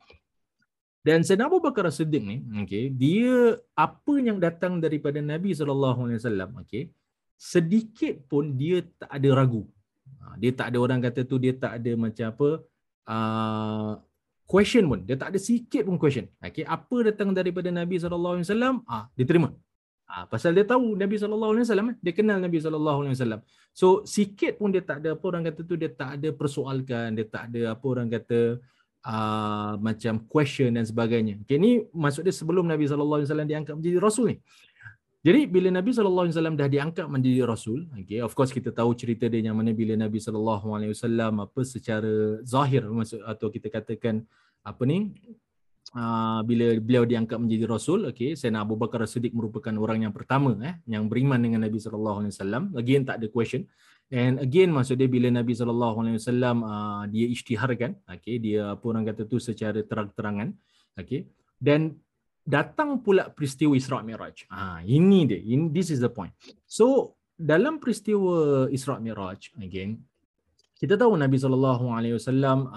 Dan 1.07 1.23
Sayyidina 1.23 1.47
Abu 1.47 1.63
Bakar 1.63 1.87
As-Siddiq 1.87 2.19
ni, 2.19 2.37
okay, 2.63 2.91
dia 2.91 3.55
apa 3.71 4.13
yang 4.19 4.43
datang 4.43 4.83
daripada 4.83 5.23
Nabi 5.23 5.55
sallallahu 5.55 6.03
alaihi 6.03 6.19
wasallam, 6.19 6.49
okay, 6.59 6.91
sedikit 7.39 8.27
pun 8.27 8.59
dia 8.59 8.83
tak 8.99 9.07
ada 9.15 9.29
ragu. 9.39 9.63
Ha, 10.19 10.35
dia 10.41 10.51
tak 10.51 10.67
ada 10.73 10.77
orang 10.83 10.99
kata 10.99 11.23
tu 11.23 11.39
dia 11.39 11.53
tak 11.55 11.79
ada 11.79 11.91
macam 11.95 12.27
apa 12.33 12.49
uh, 13.07 13.91
question 14.43 14.83
pun. 14.89 14.99
Dia 15.07 15.15
tak 15.15 15.31
ada 15.31 15.39
sikit 15.39 15.87
pun 15.87 15.95
question. 15.95 16.27
Okay, 16.43 16.67
apa 16.67 16.97
datang 17.07 17.31
daripada 17.31 17.71
Nabi 17.71 17.95
sallallahu 18.03 18.35
alaihi 18.41 18.47
wasallam, 18.51 18.75
ah 18.89 19.07
dia 19.15 19.23
terima. 19.23 19.49
Ha, 20.07 20.23
pasal 20.23 20.55
dia 20.55 20.63
tahu 20.63 20.95
Nabi 20.95 21.19
wasallam, 21.19 21.99
dia 21.99 22.13
kenal 22.15 22.39
Nabi 22.39 22.63
wasallam. 22.63 23.43
So 23.75 24.07
sikit 24.07 24.55
pun 24.55 24.71
dia 24.71 24.79
tak 24.79 25.03
ada 25.03 25.19
apa 25.19 25.23
orang 25.27 25.43
kata 25.51 25.61
tu 25.67 25.75
dia 25.75 25.91
tak 25.91 26.17
ada 26.17 26.31
persoalkan, 26.31 27.11
dia 27.11 27.27
tak 27.27 27.51
ada 27.51 27.75
apa 27.75 27.85
orang 27.85 28.07
kata 28.07 28.63
uh, 29.03 29.73
macam 29.83 30.23
question 30.31 30.71
dan 30.79 30.87
sebagainya. 30.87 31.43
Okay, 31.43 31.59
ni 31.59 31.83
maksud 31.91 32.23
dia 32.23 32.31
sebelum 32.31 32.71
Nabi 32.71 32.87
wasallam 32.87 33.51
diangkat 33.51 33.75
menjadi 33.75 33.99
rasul 33.99 34.31
ni. 34.31 34.37
Jadi 35.27 35.43
bila 35.43 35.67
Nabi 35.75 35.91
wasallam 35.91 36.55
dah 36.55 36.71
diangkat 36.71 37.03
menjadi 37.11 37.43
rasul, 37.43 37.83
okay, 37.99 38.23
of 38.23 38.31
course 38.31 38.55
kita 38.55 38.71
tahu 38.71 38.95
cerita 38.95 39.27
dia 39.27 39.43
yang 39.43 39.59
mana 39.59 39.75
bila 39.75 39.99
Nabi 39.99 40.23
wasallam 40.23 41.43
apa 41.43 41.61
secara 41.67 42.39
zahir 42.47 42.87
maksud 42.87 43.27
atau 43.27 43.51
kita 43.51 43.67
katakan 43.67 44.23
apa 44.63 44.81
ni 44.87 45.11
uh, 45.95 46.41
bila 46.43 46.75
beliau 46.81 47.03
diangkat 47.07 47.37
menjadi 47.39 47.65
rasul 47.69 48.09
okey 48.11 48.35
Sayyidina 48.35 48.65
Abu 48.65 48.75
Bakar 48.75 49.05
As-Siddiq 49.05 49.31
merupakan 49.31 49.71
orang 49.79 50.03
yang 50.03 50.13
pertama 50.15 50.57
eh 50.65 50.75
yang 50.89 51.07
beriman 51.07 51.39
dengan 51.39 51.63
Nabi 51.63 51.79
sallallahu 51.79 52.17
alaihi 52.23 52.33
wasallam. 52.33 52.63
Again 52.75 53.01
tak 53.07 53.23
ada 53.23 53.27
question. 53.31 53.63
And 54.07 54.39
again 54.39 54.71
maksud 54.71 54.99
dia 54.99 55.11
bila 55.11 55.27
Nabi 55.31 55.53
sallallahu 55.55 55.95
alaihi 56.01 56.17
wasallam 56.19 56.55
uh, 56.63 57.03
dia 57.11 57.25
isytiharkan 57.31 57.91
okey 58.19 58.35
dia 58.39 58.75
apa 58.75 58.83
orang 58.83 59.03
kata 59.07 59.23
tu 59.27 59.37
secara 59.39 59.79
terang-terangan 59.83 60.51
okey. 60.99 61.27
Dan 61.55 61.95
datang 62.47 63.03
pula 63.03 63.27
peristiwa 63.27 63.75
Isra 63.75 63.99
Mi'raj. 64.01 64.47
Ah 64.47 64.79
ini 64.83 65.27
dia 65.27 65.39
in, 65.39 65.71
this 65.75 65.91
is 65.91 65.99
the 65.99 66.11
point. 66.11 66.31
So 66.63 67.15
dalam 67.35 67.77
peristiwa 67.77 68.65
Isra 68.71 68.97
Mi'raj 68.97 69.53
again 69.61 70.01
kita 70.77 70.93
tahu 70.93 71.17
Nabi 71.17 71.37
sallallahu 71.41 71.85
alaihi 71.89 72.15
wasallam 72.15 72.69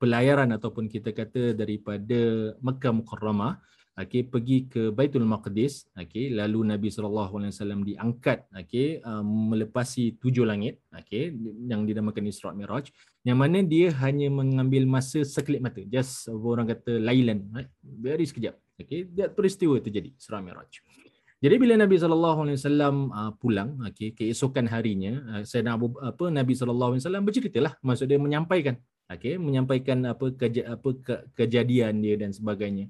pelayaran 0.00 0.48
ataupun 0.56 0.88
kita 0.88 1.12
kata 1.12 1.52
daripada 1.52 2.52
Mekah 2.64 2.92
Mukarramah 2.96 3.60
okey 4.00 4.22
pergi 4.32 4.58
ke 4.72 4.82
Baitul 4.88 5.28
Maqdis 5.28 5.84
okey 5.92 6.32
lalu 6.32 6.64
Nabi 6.72 6.88
sallallahu 6.88 7.36
alaihi 7.36 7.52
wasallam 7.52 7.80
diangkat 7.84 8.48
okey 8.56 9.04
um, 9.04 9.52
melepasi 9.52 10.16
tujuh 10.16 10.48
langit 10.48 10.80
okey 10.94 11.36
yang 11.68 11.84
dinamakan 11.84 12.30
Isra 12.32 12.56
Miraj 12.56 12.88
yang 13.28 13.36
mana 13.36 13.60
dia 13.60 13.92
hanya 14.00 14.32
mengambil 14.32 14.88
masa 14.88 15.20
sekelip 15.20 15.60
mata 15.60 15.84
just 15.84 16.30
orang 16.32 16.70
kata 16.72 16.96
lailan 16.96 17.44
right? 17.52 17.70
very 17.84 18.24
sekejap 18.24 18.56
okey 18.80 19.10
dia 19.12 19.28
peristiwa 19.28 19.76
terjadi 19.82 20.14
Isra 20.16 20.40
Miraj 20.40 20.80
jadi 21.40 21.56
bila 21.56 21.74
Nabi 21.76 21.96
sallallahu 21.96 22.38
alaihi 22.48 22.58
wasallam 22.60 22.96
uh, 23.12 23.32
pulang 23.36 23.76
okey 23.92 24.16
keesokan 24.16 24.64
harinya 24.70 25.20
uh, 25.36 25.42
Sayyidina 25.44 25.76
Abu 25.76 25.92
apa 26.00 26.24
Nabi 26.32 26.56
sallallahu 26.56 26.96
alaihi 26.96 27.02
wasallam 27.04 27.24
berceritalah 27.28 27.72
maksud 27.84 28.06
dia 28.08 28.20
menyampaikan 28.22 28.80
okey 29.16 29.36
menyampaikan 29.36 30.02
apa 30.06 30.30
keja, 30.34 30.74
apa 30.74 30.90
ke, 30.94 31.14
kejadian 31.34 32.00
dia 32.02 32.14
dan 32.14 32.30
sebagainya. 32.30 32.88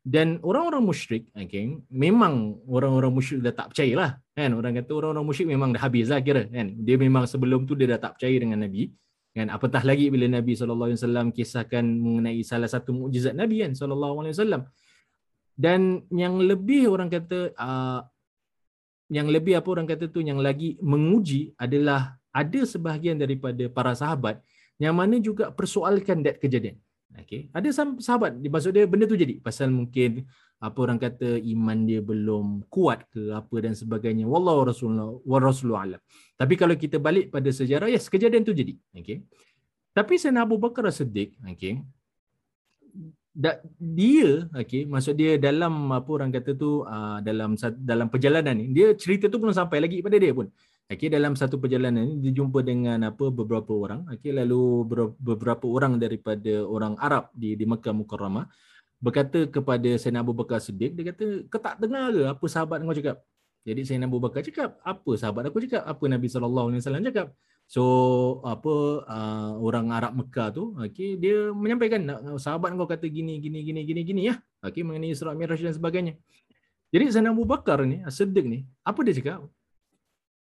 Dan 0.00 0.40
orang-orang 0.40 0.82
musyrik 0.82 1.28
okey 1.36 1.84
memang 1.92 2.58
orang-orang 2.66 3.12
musyrik 3.12 3.44
dah 3.44 3.54
tak 3.54 3.72
percayalah 3.74 4.18
kan? 4.32 4.50
Orang 4.56 4.72
kata 4.76 4.90
orang-orang 4.96 5.26
musyrik 5.26 5.48
memang 5.52 5.70
dah 5.76 5.82
habis 5.86 6.08
lah 6.08 6.20
kira 6.24 6.48
kan? 6.48 6.74
Dia 6.80 6.96
memang 6.96 7.24
sebelum 7.28 7.68
tu 7.68 7.78
dia 7.78 7.86
dah 7.96 8.00
tak 8.00 8.18
percaya 8.18 8.36
dengan 8.36 8.64
nabi 8.64 8.90
Kan? 9.30 9.46
Apatah 9.46 9.86
lagi 9.86 10.10
bila 10.10 10.26
Nabi 10.26 10.58
sallallahu 10.58 10.90
alaihi 10.90 11.00
wasallam 11.06 11.26
kisahkan 11.30 11.86
mengenai 11.86 12.42
salah 12.42 12.66
satu 12.66 12.90
mukjizat 12.90 13.38
Nabi 13.38 13.62
kan? 13.62 13.78
Sallallahu 13.78 14.26
alaihi 14.26 14.34
wasallam. 14.34 14.62
Dan 15.54 16.02
yang 16.10 16.42
lebih 16.42 16.90
orang 16.90 17.06
kata 17.06 17.54
uh, 17.54 18.02
yang 19.06 19.30
lebih 19.30 19.54
apa 19.54 19.68
orang 19.70 19.86
kata 19.86 20.10
tu 20.10 20.18
yang 20.22 20.42
lagi 20.42 20.74
menguji 20.82 21.54
adalah 21.54 22.18
ada 22.34 22.60
sebahagian 22.66 23.18
daripada 23.18 23.66
para 23.70 23.94
sahabat 23.94 24.42
yang 24.80 24.96
mana 24.96 25.20
juga 25.20 25.52
persoalkan 25.52 26.24
that 26.24 26.40
kejadian. 26.40 26.80
Okay. 27.20 27.50
Ada 27.52 27.68
sahabat, 28.00 28.38
maksud 28.38 28.72
dia 28.72 28.86
benda 28.88 29.04
tu 29.04 29.18
jadi 29.18 29.42
pasal 29.42 29.68
mungkin 29.68 30.24
apa 30.62 30.78
orang 30.78 30.96
kata 30.96 31.42
iman 31.52 31.78
dia 31.84 32.00
belum 32.00 32.64
kuat 32.72 33.04
ke 33.12 33.34
apa 33.34 33.56
dan 33.60 33.74
sebagainya. 33.76 34.24
Wallahu 34.24 34.70
rasulullah 34.72 35.08
wa 35.20 35.38
rasulullah 35.42 35.82
alam. 35.84 36.00
Tapi 36.40 36.54
kalau 36.56 36.74
kita 36.78 36.96
balik 36.96 37.28
pada 37.34 37.50
sejarah, 37.52 37.92
yes, 37.92 38.08
kejadian 38.08 38.46
tu 38.46 38.56
jadi. 38.56 38.72
Okay. 38.96 39.26
Tapi 39.90 40.16
Sayyidina 40.16 40.46
Abu 40.46 40.56
Bakar 40.56 40.86
As-Siddiq, 40.86 41.34
okay, 41.50 41.82
dia 43.78 44.50
okey 44.50 44.90
maksud 44.90 45.14
dia 45.14 45.38
dalam 45.38 45.86
apa 45.94 46.10
orang 46.10 46.34
kata 46.34 46.58
tu 46.58 46.82
uh, 46.82 47.22
dalam 47.22 47.54
dalam 47.78 48.10
perjalanan 48.10 48.58
ni 48.58 48.74
dia 48.74 48.90
cerita 48.98 49.30
tu 49.30 49.38
belum 49.38 49.54
sampai 49.54 49.78
lagi 49.78 50.02
pada 50.02 50.18
dia 50.18 50.34
pun 50.34 50.50
okey 50.90 51.06
dalam 51.06 51.38
satu 51.38 51.56
perjalanan 51.62 52.02
ni 52.02 52.18
dia 52.18 52.42
jumpa 52.42 52.66
dengan 52.66 52.98
apa 53.06 53.30
beberapa 53.30 53.70
orang. 53.72 54.10
Okey 54.10 54.34
lalu 54.34 54.84
beberapa 55.22 55.64
orang 55.70 56.02
daripada 56.02 56.66
orang 56.66 56.98
Arab 56.98 57.30
di 57.32 57.54
di 57.54 57.64
Mekah 57.64 57.94
Mukarramah 57.94 58.50
berkata 59.00 59.48
kepada 59.48 59.96
Sayyidina 59.96 60.20
Abu 60.20 60.36
Bakar 60.36 60.60
Siddiq 60.60 60.92
dia 60.92 61.14
kata 61.14 61.48
kau 61.48 61.56
tak 61.62 61.80
dengar 61.80 62.12
ke 62.12 62.22
apa 62.26 62.44
sahabat 62.50 62.82
kau 62.82 62.92
cakap? 62.92 63.16
Jadi 63.62 63.80
Sayyidina 63.86 64.10
Abu 64.10 64.18
Bakar 64.18 64.42
cakap 64.42 64.76
apa 64.82 65.10
sahabat 65.14 65.42
aku 65.48 65.62
cakap? 65.64 65.86
Apa 65.86 66.04
Nabi 66.10 66.26
sallallahu 66.26 66.66
alaihi 66.74 66.82
wasallam 66.82 67.06
cakap? 67.06 67.28
So 67.70 67.84
apa 68.42 68.74
uh, 69.06 69.52
orang 69.62 69.94
Arab 69.94 70.12
Mekah 70.18 70.50
tu 70.50 70.74
okey 70.74 71.22
dia 71.22 71.54
menyampaikan 71.54 72.02
sahabat 72.36 72.74
kau 72.74 72.90
kata 72.90 73.06
gini 73.06 73.38
gini 73.38 73.62
gini 73.62 73.80
gini 73.86 74.00
gini 74.02 74.22
ya. 74.26 74.34
Okey 74.66 74.82
mengenai 74.82 75.14
Isra 75.14 75.38
Mi'raj 75.38 75.62
dan 75.62 75.72
sebagainya. 75.72 76.18
Jadi 76.90 77.14
Sayyidina 77.14 77.30
Abu 77.30 77.46
Bakar 77.46 77.86
ni 77.86 78.02
As-Siddiq 78.02 78.42
ni 78.50 78.66
apa 78.82 78.98
dia 79.06 79.14
cakap? 79.14 79.46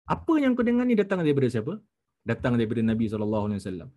Apa 0.04 0.32
yang 0.42 0.52
kau 0.56 0.66
dengar 0.66 0.84
ni 0.84 0.94
datang 0.94 1.24
daripada 1.24 1.48
siapa? 1.48 1.80
Datang 2.24 2.60
daripada 2.60 2.80
Nabi 2.84 3.04
wasallam. 3.08 3.88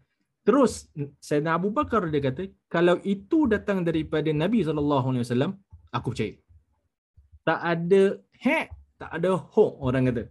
Terus 0.48 0.88
Sayyidina 1.20 1.60
Abu 1.60 1.70
Bakar 1.76 2.08
dia 2.08 2.24
kata 2.24 2.48
kalau 2.72 2.96
itu 3.04 3.52
datang 3.52 3.84
daripada 3.84 4.32
Nabi 4.32 4.64
wasallam 4.64 5.60
aku 5.92 6.16
percaya. 6.16 6.36
Tak 7.48 7.60
ada 7.64 8.02
he, 8.44 8.60
tak 9.00 9.12
ada 9.18 9.32
ho 9.36 9.66
orang 9.88 10.12
kata. 10.12 10.24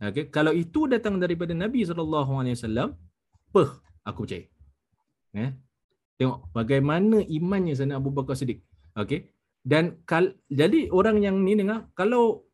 Okay. 0.00 0.32
Kalau 0.32 0.52
itu 0.56 0.88
datang 0.88 1.20
daripada 1.20 1.52
Nabi 1.52 1.84
SAW, 1.84 2.96
peh, 3.52 3.70
aku 4.08 4.18
percaya. 4.24 4.44
Eh? 5.36 5.50
Tengok 6.16 6.48
bagaimana 6.56 7.20
imannya 7.20 7.76
sana 7.76 8.00
Abu 8.00 8.08
Bakar 8.08 8.32
Siddiq. 8.32 8.64
Okay. 8.96 9.28
Dan 9.60 10.00
kal, 10.08 10.40
jadi 10.48 10.88
orang 10.88 11.20
yang 11.20 11.36
ni 11.44 11.52
dengar, 11.52 11.92
kalau 11.92 12.48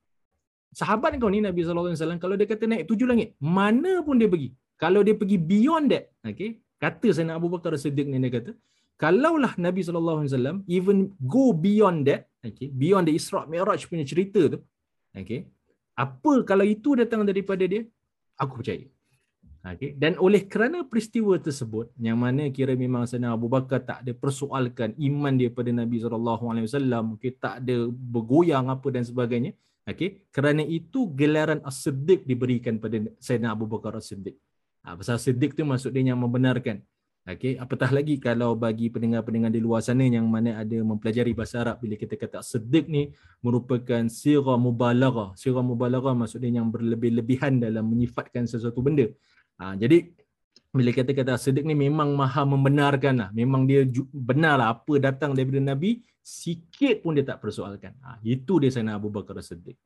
sahabat 0.80 1.16
kau 1.22 1.32
ni 1.34 1.40
Nabi 1.48 1.60
SAW, 1.64 2.20
kalau 2.24 2.34
dia 2.40 2.46
kata 2.52 2.64
naik 2.70 2.84
tujuh 2.90 3.08
langit, 3.10 3.28
mana 3.58 3.92
pun 4.06 4.20
dia 4.20 4.28
pergi. 4.34 4.48
Kalau 4.82 5.00
dia 5.06 5.16
pergi 5.20 5.36
beyond 5.50 5.86
that, 5.92 6.04
okay, 6.30 6.50
kata 6.84 7.08
sana 7.16 7.32
Abu 7.40 7.48
Bakar 7.54 7.72
Siddiq 7.84 8.06
ni 8.12 8.20
dia 8.24 8.32
kata, 8.36 8.50
kalaulah 9.02 9.52
Nabi 9.66 9.80
SAW 9.80 10.60
even 10.78 10.98
go 11.34 11.44
beyond 11.66 12.04
that, 12.08 12.28
okay, 12.48 12.68
beyond 12.82 13.08
the 13.08 13.14
Isra' 13.18 13.48
Mi'raj 13.52 13.88
punya 13.90 14.04
cerita 14.12 14.40
tu, 14.52 14.58
okay, 15.16 15.40
apa 15.96 16.32
kalau 16.44 16.64
itu 16.74 16.92
datang 17.00 17.24
daripada 17.24 17.64
dia 17.64 17.82
aku 18.36 18.60
percaya 18.60 18.84
okay. 19.64 19.96
dan 19.96 20.20
oleh 20.20 20.44
kerana 20.44 20.84
peristiwa 20.84 21.34
tersebut 21.40 21.88
yang 21.96 22.20
mana 22.20 22.52
kira 22.52 22.76
memang 22.76 23.08
sana 23.08 23.32
Abu 23.32 23.48
Bakar 23.48 23.80
tak 23.80 24.04
ada 24.04 24.12
persoalkan 24.12 24.92
iman 25.00 25.34
dia 25.40 25.48
pada 25.48 25.72
Nabi 25.72 25.96
SAW 25.96 27.16
okay, 27.16 27.32
tak 27.32 27.64
ada 27.64 27.88
bergoyang 27.88 28.68
apa 28.68 28.88
dan 28.92 29.08
sebagainya 29.08 29.56
okay. 29.86 30.26
kerana 30.34 30.66
itu 30.66 31.06
gelaran 31.14 31.62
as-siddiq 31.62 32.26
diberikan 32.26 32.82
pada 32.82 32.98
Sayyidina 33.22 33.54
Abu 33.54 33.70
Bakar 33.70 33.94
as-siddiq 33.96 34.36
ha, 34.82 34.98
pasal 34.98 35.16
siddiq 35.22 35.54
tu 35.54 35.62
maksud 35.62 35.94
dia 35.94 36.10
yang 36.12 36.18
membenarkan 36.18 36.82
Okey, 37.26 37.58
apatah 37.58 37.90
lagi 37.90 38.22
kalau 38.22 38.54
bagi 38.54 38.86
pendengar-pendengar 38.86 39.50
di 39.50 39.58
luar 39.58 39.82
sana 39.82 40.06
yang 40.06 40.30
mana 40.30 40.62
ada 40.62 40.78
mempelajari 40.78 41.34
bahasa 41.34 41.58
Arab 41.58 41.82
bila 41.82 41.98
kita 41.98 42.14
kata 42.14 42.38
siddiq 42.38 42.86
ni 42.86 43.10
merupakan 43.42 44.06
sirah 44.06 44.54
mubalaghah. 44.54 45.34
Sirah 45.34 45.58
mubalaghah 45.66 46.14
maksudnya 46.14 46.62
yang 46.62 46.70
berlebih-lebihan 46.70 47.58
dalam 47.58 47.82
menyifatkan 47.90 48.46
sesuatu 48.46 48.78
benda. 48.78 49.10
Ha, 49.58 49.74
jadi 49.74 50.06
bila 50.74 50.90
kita 50.92 51.10
kata 51.14 51.38
siddiq 51.38 51.64
ni 51.64 51.76
memang 51.76 52.12
maha 52.14 52.42
membenarkan 52.44 53.14
lah. 53.20 53.28
Memang 53.32 53.64
dia 53.64 53.86
benarlah 54.12 54.76
apa 54.76 54.98
datang 55.00 55.32
daripada 55.32 55.62
Nabi 55.62 56.04
sikit 56.26 57.06
pun 57.06 57.14
dia 57.14 57.22
tak 57.22 57.38
persoalkan. 57.38 57.94
Ha, 58.02 58.18
itu 58.26 58.58
dia 58.58 58.74
sana 58.74 58.98
Abu 58.98 59.14
Bakar 59.14 59.38
Siddiq. 59.38 59.78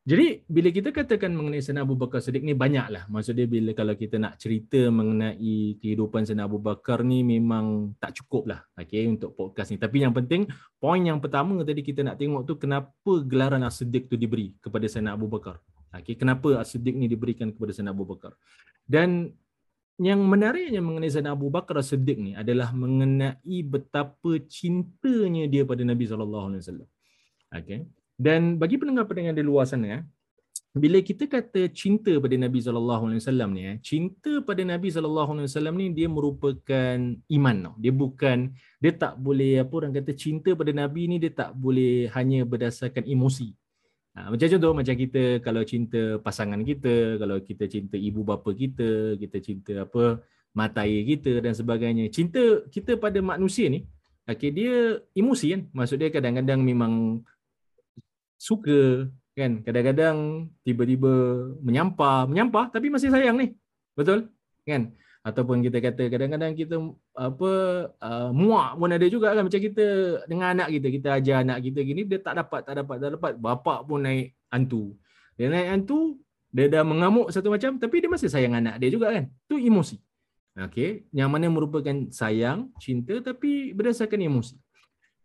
Jadi 0.00 0.48
bila 0.48 0.72
kita 0.72 0.96
katakan 0.96 1.28
mengenai 1.28 1.60
Sayyidina 1.60 1.84
Abu 1.84 1.92
Bakar 1.92 2.24
Siddiq 2.24 2.40
ni 2.40 2.56
banyaklah. 2.56 3.04
Maksud 3.12 3.36
dia 3.36 3.44
bila 3.44 3.76
kalau 3.76 3.92
kita 3.92 4.16
nak 4.16 4.40
cerita 4.40 4.88
mengenai 4.88 5.76
kehidupan 5.76 6.24
Sayyidina 6.24 6.48
Abu 6.48 6.56
Bakar 6.56 7.04
ni 7.04 7.20
memang 7.20 7.92
tak 8.00 8.16
cukup 8.16 8.48
lah 8.48 8.64
okay, 8.80 9.04
untuk 9.04 9.36
podcast 9.36 9.68
ni. 9.68 9.76
Tapi 9.76 10.00
yang 10.00 10.16
penting, 10.16 10.48
poin 10.80 11.04
yang 11.04 11.20
pertama 11.20 11.60
tadi 11.60 11.84
kita 11.84 12.00
nak 12.00 12.16
tengok 12.16 12.48
tu 12.48 12.56
kenapa 12.56 13.12
gelaran 13.28 13.60
As-Siddiq 13.60 14.08
tu 14.08 14.16
diberi 14.16 14.56
kepada 14.56 14.88
Sayyidina 14.88 15.12
Abu 15.12 15.28
Bakar. 15.28 15.60
Okay, 15.92 16.16
kenapa 16.16 16.56
As-Siddiq 16.56 16.96
ni 16.96 17.04
diberikan 17.04 17.52
kepada 17.52 17.76
Sayyidina 17.76 17.92
Abu 17.92 18.08
Bakar. 18.08 18.32
Dan 18.88 19.36
yang 20.00 20.24
menariknya 20.24 20.80
mengenai 20.80 21.12
Sayyidina 21.12 21.36
Abu 21.36 21.52
Bakar 21.52 21.76
As-Siddiq 21.76 22.16
ni 22.16 22.32
adalah 22.32 22.72
mengenai 22.72 23.58
betapa 23.68 24.40
cintanya 24.48 25.44
dia 25.44 25.68
pada 25.68 25.84
Nabi 25.84 26.08
SAW. 26.08 26.56
Okay. 27.52 27.84
Dan 28.16 28.56
bagi 28.56 28.80
pendengar-pendengar 28.80 29.36
di 29.36 29.44
luar 29.44 29.68
sana, 29.68 30.00
bila 30.72 31.02
kita 31.04 31.26
kata 31.26 31.68
cinta 31.74 32.14
pada 32.22 32.32
Nabi 32.38 32.62
sallallahu 32.62 33.10
alaihi 33.10 33.20
wasallam 33.20 33.50
ni, 33.52 33.62
eh, 33.66 33.76
cinta 33.82 34.38
pada 34.40 34.62
Nabi 34.62 34.88
sallallahu 34.88 35.30
alaihi 35.36 35.48
wasallam 35.50 35.74
ni 35.76 35.86
dia 35.90 36.08
merupakan 36.08 36.96
iman 37.10 37.56
tau. 37.60 37.74
Dia 37.76 37.92
bukan 37.92 38.38
dia 38.78 38.92
tak 38.94 39.18
boleh 39.18 39.60
apa 39.60 39.72
orang 39.84 39.92
kata 39.98 40.14
cinta 40.16 40.54
pada 40.54 40.72
Nabi 40.72 41.10
ni 41.10 41.16
dia 41.18 41.34
tak 41.34 41.52
boleh 41.58 42.08
hanya 42.16 42.46
berdasarkan 42.46 43.04
emosi. 43.04 43.52
Ha, 44.20 44.28
macam 44.28 44.46
contoh 44.52 44.72
macam 44.76 44.94
kita 45.00 45.40
kalau 45.40 45.62
cinta 45.64 46.20
pasangan 46.20 46.60
kita, 46.60 47.16
kalau 47.16 47.40
kita 47.40 47.64
cinta 47.64 47.96
ibu 47.96 48.20
bapa 48.20 48.52
kita, 48.52 49.16
kita 49.16 49.38
cinta 49.40 49.72
apa 49.88 50.20
mata 50.52 50.84
air 50.84 51.08
kita 51.08 51.40
dan 51.40 51.56
sebagainya. 51.56 52.12
Cinta 52.12 52.68
kita 52.68 53.00
pada 53.00 53.16
manusia 53.24 53.72
ni, 53.72 53.88
okay, 54.28 54.52
dia 54.52 55.00
emosi 55.16 55.46
kan. 55.56 55.62
Maksud 55.72 55.96
dia 55.96 56.12
kadang-kadang 56.12 56.60
memang 56.60 57.24
suka 58.36 59.08
kan 59.36 59.62
kadang-kadang 59.64 60.48
tiba-tiba 60.66 61.12
menyampah 61.64 62.28
menyampah 62.28 62.68
tapi 62.68 62.92
masih 62.92 63.08
sayang 63.08 63.36
ni 63.40 63.56
betul 63.96 64.28
kan 64.68 64.92
ataupun 65.20 65.60
kita 65.60 65.84
kata 65.84 66.08
kadang-kadang 66.08 66.56
kita 66.56 66.80
apa 67.12 67.50
uh, 67.92 68.30
muak 68.32 68.80
pun 68.80 68.88
ada 68.88 69.04
juga 69.04 69.36
kan 69.36 69.44
macam 69.44 69.60
kita 69.60 69.86
dengan 70.24 70.56
anak 70.56 70.72
kita 70.72 70.86
kita 70.88 71.08
ajar 71.20 71.36
anak 71.44 71.60
kita 71.60 71.78
gini 71.84 72.08
dia 72.08 72.18
tak 72.24 72.40
dapat 72.40 72.64
tak 72.64 72.80
dapat 72.80 72.96
tak 72.96 73.10
dapat 73.20 73.32
bapak 73.36 73.78
pun 73.84 74.00
naik 74.00 74.32
hantu 74.48 74.96
dia 75.36 75.52
naik 75.52 75.68
hantu 75.68 76.16
dia 76.48 76.72
dah 76.72 76.82
mengamuk 76.88 77.28
satu 77.28 77.52
macam 77.52 77.76
tapi 77.76 78.00
dia 78.00 78.08
masih 78.08 78.32
sayang 78.32 78.56
anak 78.56 78.80
dia 78.80 78.88
juga 78.88 79.12
kan 79.12 79.28
tu 79.44 79.60
emosi 79.60 80.00
okey 80.56 81.04
yang 81.12 81.28
mana 81.28 81.52
merupakan 81.52 82.08
sayang 82.08 82.72
cinta 82.80 83.20
tapi 83.20 83.76
berdasarkan 83.76 84.24
emosi 84.24 84.56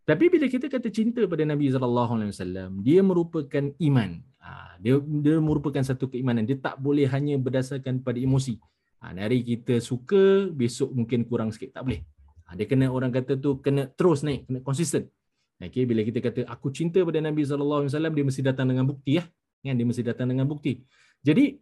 tapi 0.06 0.30
bila 0.30 0.46
kita 0.46 0.70
kata 0.70 0.86
cinta 0.94 1.26
pada 1.26 1.42
Nabi 1.42 1.66
sallallahu 1.66 2.12
alaihi 2.14 2.30
wasallam, 2.30 2.78
dia 2.78 3.02
merupakan 3.02 3.74
iman. 3.74 4.22
Ha, 4.38 4.78
dia 4.78 5.02
dia 5.02 5.42
merupakan 5.42 5.82
satu 5.82 6.06
keimanan. 6.06 6.46
Dia 6.46 6.62
tak 6.62 6.78
boleh 6.78 7.10
hanya 7.10 7.34
berdasarkan 7.42 8.06
pada 8.06 8.14
emosi. 8.14 8.62
Ha, 9.02 9.12
hari 9.12 9.44
kita 9.44 9.78
suka, 9.78 10.48
besok 10.50 10.92
mungkin 10.96 11.28
kurang 11.28 11.52
sikit 11.52 11.76
tak 11.76 11.82
boleh. 11.86 12.00
Ha, 12.46 12.56
dia 12.56 12.66
kena 12.66 12.88
orang 12.88 13.12
kata 13.12 13.36
tu 13.36 13.60
kena 13.60 13.90
terus 13.92 14.24
naik, 14.24 14.48
kena 14.48 14.58
konsisten. 14.64 15.10
Okey, 15.56 15.88
bila 15.88 16.04
kita 16.04 16.20
kata 16.20 16.40
aku 16.44 16.68
cinta 16.68 17.00
pada 17.00 17.16
Nabi 17.16 17.48
wasallam, 17.48 18.12
dia 18.12 18.24
mesti 18.28 18.42
datang 18.44 18.68
dengan 18.68 18.84
bukti 18.84 19.16
ya. 19.16 19.24
Kan 19.64 19.74
dia 19.74 19.86
mesti 19.88 20.04
datang 20.04 20.28
dengan 20.28 20.44
bukti. 20.44 20.84
Jadi 21.24 21.56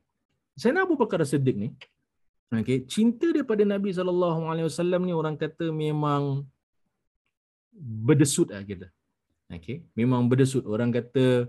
Sayyidina 0.59 0.83
Abu 0.83 0.99
Bakar 0.99 1.23
Siddiq 1.23 1.57
ni 1.57 1.69
okey, 2.51 2.87
cinta 2.91 3.31
dia 3.31 3.47
pada 3.47 3.63
Nabi 3.63 3.95
wasallam 3.95 5.03
ni 5.07 5.13
orang 5.15 5.39
kata 5.39 5.71
memang 5.71 6.43
berdesut 7.75 8.51
lah 8.55 8.63
kita. 8.63 8.87
Okay. 9.51 9.85
Memang 9.95 10.27
berdesut. 10.31 10.65
Orang 10.65 10.91
kata 10.95 11.47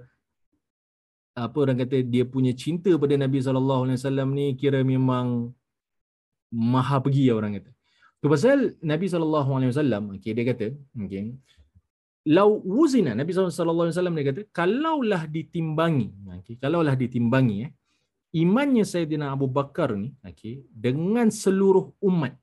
apa 1.36 1.58
orang 1.60 1.77
kata 1.84 2.00
dia 2.00 2.24
punya 2.24 2.56
cinta 2.56 2.92
pada 2.96 3.15
Nabi 3.20 3.44
wasallam 3.44 4.30
ni 4.32 4.56
kira 4.56 4.84
memang 4.84 5.51
maha 6.55 6.97
pergi 7.03 7.27
ya 7.29 7.33
orang 7.35 7.59
kata. 7.59 7.71
Tu 8.24 8.25
pasal 8.31 8.79
Nabi 8.79 9.05
wasallam 9.12 10.03
okey 10.15 10.31
dia 10.31 10.45
kata 10.50 10.67
okey 11.03 11.35
lau 12.35 12.57
wuzina 12.63 13.12
Nabi 13.13 13.31
wasallam 13.35 14.15
dia 14.17 14.25
kata 14.31 14.41
kalaulah 14.50 15.27
ditimbangi 15.35 16.09
okey 16.39 16.55
kalaulah 16.63 16.95
ditimbangi 16.95 17.55
eh 17.67 17.71
imannya 18.41 18.88
Sayyidina 18.88 19.35
Abu 19.35 19.45
Bakar 19.51 19.93
ni 20.00 20.09
okey 20.24 20.65
dengan 20.71 21.27
seluruh 21.29 21.91
umat 22.01 22.33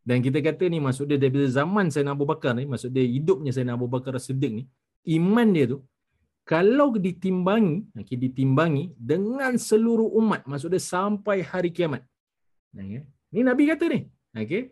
Dan 0.00 0.24
kita 0.24 0.40
kata 0.40 0.64
ni 0.72 0.80
maksud 0.80 1.06
dia 1.06 1.20
daripada 1.20 1.46
zaman 1.46 1.92
Sayyidina 1.92 2.16
Abu 2.16 2.24
Bakar 2.24 2.56
ni, 2.56 2.64
maksud 2.64 2.90
dia 2.90 3.04
hidupnya 3.04 3.52
Sayyidina 3.52 3.76
Abu 3.76 3.86
Bakar 3.86 4.16
Siddiq 4.16 4.52
ni, 4.58 4.64
iman 5.20 5.48
dia 5.52 5.76
tu 5.76 5.78
kalau 6.42 6.96
ditimbangi, 6.98 7.94
okay, 7.94 8.18
ditimbangi 8.18 8.90
dengan 8.98 9.54
seluruh 9.54 10.08
umat, 10.18 10.48
maksud 10.50 10.72
dia 10.74 10.82
sampai 10.82 11.46
hari 11.46 11.70
kiamat. 11.70 12.02
Okay. 12.74 13.06
Ni 13.34 13.40
Nabi 13.48 13.62
kata 13.70 13.86
ni. 13.92 14.00
Okay. 14.34 14.62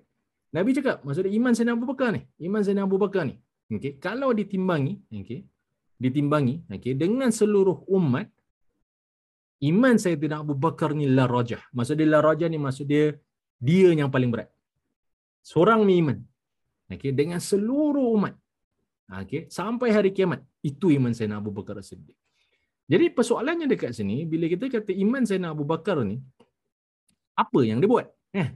Nabi 0.57 0.71
cakap, 0.77 1.05
maksud 1.05 1.29
dia 1.29 1.35
iman 1.38 1.53
Sayyidina 1.53 1.77
Abu 1.77 1.87
Bakar 1.91 2.09
ni. 2.17 2.23
Iman 2.47 2.62
Sayyidina 2.65 2.85
Abu 2.88 2.97
Bakar 3.05 3.23
ni. 3.29 3.37
Okay. 3.69 3.93
Kalau 4.00 4.33
ditimbangi, 4.33 4.95
okay, 5.12 5.45
ditimbangi 6.00 6.65
okay, 6.73 6.97
dengan 6.97 7.29
seluruh 7.29 7.85
umat, 7.97 8.33
iman 9.71 9.95
Sayyidina 10.00 10.41
Abu 10.41 10.57
Bakar 10.57 10.97
ni 10.97 11.05
la 11.05 11.29
rajah. 11.29 11.61
Maksud 11.77 12.00
dia 12.00 12.09
la 12.09 12.21
rajah 12.25 12.49
ni 12.49 12.57
maksud 12.57 12.88
dia 12.88 13.05
dia 13.61 13.93
yang 13.93 14.09
paling 14.09 14.33
berat. 14.33 14.49
Seorang 15.45 15.85
ni 15.85 16.00
iman. 16.00 16.19
Okay, 16.88 17.12
dengan 17.12 17.41
seluruh 17.45 18.09
umat. 18.17 18.35
Okay, 19.25 19.53
sampai 19.53 19.93
hari 19.93 20.11
kiamat. 20.17 20.41
Itu 20.65 20.88
iman 20.88 21.12
Sayyidina 21.12 21.37
Abu 21.45 21.53
Bakar 21.53 21.77
Siddiq. 21.85 22.17
Jadi 22.88 23.12
persoalannya 23.12 23.69
dekat 23.69 23.93
sini, 23.93 24.25
bila 24.25 24.49
kita 24.49 24.65
kata 24.73 24.97
iman 24.97 25.29
Sayyidina 25.29 25.53
Abu 25.53 25.69
Bakar 25.69 26.00
ni, 26.09 26.25
apa 27.37 27.61
yang 27.69 27.85
dia 27.85 27.91
buat? 27.93 28.09
Eh, 28.35 28.49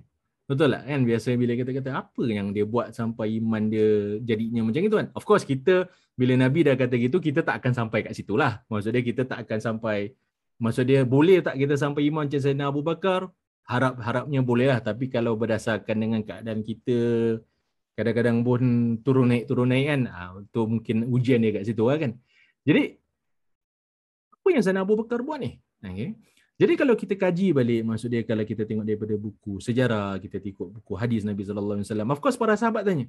betul 0.45 0.75
tak 0.75 0.83
kan? 0.85 1.01
Biasa 1.05 1.29
bila 1.37 1.53
kita 1.57 1.71
kata 1.73 1.91
apa 1.97 2.23
yang 2.29 2.53
dia 2.53 2.65
buat 2.69 2.93
sampai 2.93 3.41
iman 3.41 3.63
dia 3.73 4.19
jadinya 4.21 4.61
macam 4.67 4.81
itu 4.85 4.97
kan? 4.99 5.09
Of 5.17 5.25
course 5.25 5.45
kita, 5.49 5.89
bila 6.19 6.35
Nabi 6.37 6.67
dah 6.67 6.77
kata 6.77 6.95
gitu, 7.01 7.23
kita 7.23 7.41
tak 7.41 7.65
akan 7.65 7.73
sampai 7.73 8.05
kat 8.05 8.13
situ 8.13 8.37
lah. 8.37 8.61
Maksudnya 8.69 9.01
kita 9.01 9.23
tak 9.25 9.49
akan 9.49 9.59
sampai, 9.59 10.13
maksud 10.61 10.85
dia 10.85 11.05
boleh 11.09 11.41
tak 11.41 11.57
kita 11.57 11.75
sampai 11.81 12.09
iman 12.13 12.29
macam 12.29 12.41
Sayyidina 12.41 12.69
Abu 12.69 12.85
Bakar? 12.85 13.33
Harap-harapnya 13.63 14.41
boleh 14.45 14.67
lah. 14.69 14.81
Tapi 14.83 15.09
kalau 15.09 15.39
berdasarkan 15.39 15.97
dengan 15.97 16.21
keadaan 16.27 16.61
kita, 16.67 17.01
kadang-kadang 17.93 18.41
pun 18.41 18.63
turun 19.05 19.29
naik 19.29 19.45
turun 19.45 19.69
naik 19.69 19.87
kan 19.89 20.01
ha, 20.09 20.21
tu 20.49 20.65
mungkin 20.65 21.05
ujian 21.13 21.45
dia 21.45 21.61
kat 21.61 21.65
situ 21.69 21.85
lah 21.85 22.01
kan 22.01 22.17
jadi 22.65 22.97
apa 24.33 24.49
yang 24.49 24.65
Sana 24.65 24.83
Abu 24.83 24.97
Bakar 24.97 25.21
buat 25.21 25.39
ni 25.39 25.61
okay. 25.85 26.17
Jadi 26.63 26.73
kalau 26.79 26.95
kita 26.95 27.15
kaji 27.19 27.47
balik 27.59 27.81
maksud 27.89 28.09
dia 28.15 28.23
kalau 28.31 28.45
kita 28.51 28.63
tengok 28.69 28.87
daripada 28.87 29.15
buku 29.19 29.59
sejarah 29.67 30.15
kita 30.23 30.39
tengok 30.39 30.69
buku 30.79 30.93
hadis 31.03 31.27
Nabi 31.27 31.43
sallallahu 31.49 31.77
alaihi 31.83 31.89
wasallam. 31.91 32.09
Of 32.15 32.21
course 32.23 32.39
para 32.39 32.55
sahabat 32.55 32.83
tanya. 32.87 33.07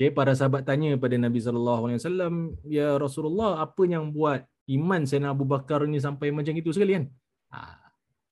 Okay, 0.00 0.08
para 0.18 0.32
sahabat 0.32 0.62
tanya 0.64 0.96
pada 0.96 1.16
Nabi 1.20 1.38
sallallahu 1.46 1.82
alaihi 1.90 1.98
wasallam 2.00 2.34
ya 2.64 2.88
Rasulullah 3.04 3.60
apa 3.60 3.82
yang 3.84 4.08
buat 4.16 4.40
iman 4.78 5.04
Sana 5.04 5.36
Abu 5.36 5.44
Bakar 5.44 5.84
ni 5.84 6.00
sampai 6.00 6.32
macam 6.32 6.56
itu 6.56 6.72
sekali 6.72 6.96
kan? 6.96 7.04
Ha, 7.52 7.58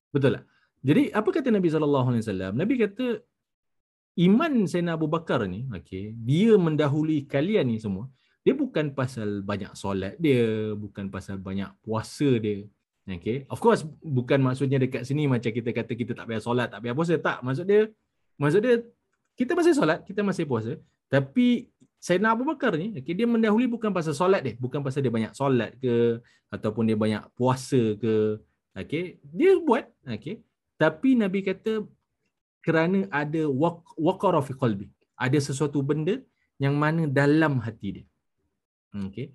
betul 0.09 0.41
lah 0.41 0.43
jadi 0.83 1.15
apa 1.15 1.29
kata 1.31 1.49
Nabi 1.55 1.69
sallallahu 1.71 2.07
alaihi 2.11 2.23
wasallam? 2.27 2.53
Nabi 2.59 2.75
kata 2.83 3.07
iman 4.27 4.53
Sayyidina 4.67 4.99
Abu 4.99 5.07
Bakar 5.07 5.47
ni, 5.47 5.71
okay, 5.71 6.11
dia 6.19 6.59
mendahului 6.59 7.25
kalian 7.31 7.71
ni 7.71 7.79
semua, 7.79 8.11
dia 8.43 8.53
bukan 8.53 8.91
pasal 8.91 9.47
banyak 9.47 9.73
solat 9.79 10.19
dia, 10.19 10.75
bukan 10.75 11.07
pasal 11.07 11.39
banyak 11.39 11.71
puasa 11.87 12.29
dia. 12.43 12.67
Okay. 13.19 13.45
Of 13.53 13.59
course, 13.59 13.83
bukan 14.01 14.41
maksudnya 14.41 14.79
dekat 14.79 15.03
sini 15.09 15.27
macam 15.27 15.51
kita 15.51 15.71
kata 15.75 15.93
kita 15.93 16.13
tak 16.19 16.25
payah 16.29 16.43
solat, 16.43 16.69
tak 16.73 16.81
payah 16.81 16.95
puasa. 16.95 17.15
Tak, 17.19 17.39
maksud 17.47 17.65
dia, 17.67 17.81
maksud 18.39 18.61
dia 18.65 18.75
kita 19.35 19.53
masih 19.59 19.75
solat, 19.75 19.99
kita 20.09 20.21
masih 20.23 20.45
puasa. 20.47 20.73
Tapi 21.11 21.69
Sayyidina 22.03 22.35
Abu 22.35 22.43
Bakar 22.49 22.75
ni, 22.75 22.97
okay, 22.99 23.15
dia 23.15 23.27
mendahului 23.29 23.69
bukan 23.71 23.91
pasal 23.95 24.15
solat 24.17 24.41
dia. 24.43 24.55
Bukan 24.59 24.81
pasal 24.83 25.05
dia 25.05 25.13
banyak 25.13 25.33
solat 25.37 25.77
ke, 25.83 26.19
ataupun 26.51 26.89
dia 26.89 26.99
banyak 26.99 27.23
puasa 27.39 27.99
ke. 27.99 28.41
Okay. 28.75 29.21
Dia 29.35 29.59
buat. 29.61 29.87
Okay. 30.07 30.41
Tapi 30.81 31.15
Nabi 31.15 31.47
kata 31.47 31.87
kerana 32.63 33.11
ada 33.11 33.43
waqara 34.07 34.41
fi 34.47 34.55
qalbi 34.63 34.87
ada 35.19 35.39
sesuatu 35.49 35.83
benda 35.83 36.15
yang 36.63 36.79
mana 36.83 37.11
dalam 37.21 37.59
hati 37.59 37.89
dia 37.99 38.07
okey 39.07 39.27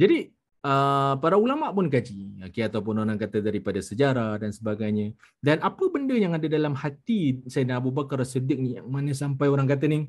jadi 0.00 0.18
uh, 0.62 1.14
para 1.22 1.36
ulama 1.38 1.70
pun 1.76 1.86
kaji 1.86 2.42
okey 2.48 2.62
ataupun 2.66 3.02
orang 3.02 3.18
kata 3.18 3.38
daripada 3.42 3.78
sejarah 3.78 4.38
dan 4.42 4.50
sebagainya 4.50 5.14
dan 5.42 5.62
apa 5.62 5.84
benda 5.94 6.14
yang 6.14 6.32
ada 6.38 6.46
dalam 6.46 6.74
hati 6.78 7.42
Sayyidina 7.46 7.78
Abu 7.82 7.90
Bakar 7.90 8.22
Siddiq 8.22 8.58
ni 8.58 8.70
yang 8.78 8.88
mana 8.88 9.12
sampai 9.14 9.46
orang 9.50 9.66
kata 9.66 9.86
ni 9.90 10.08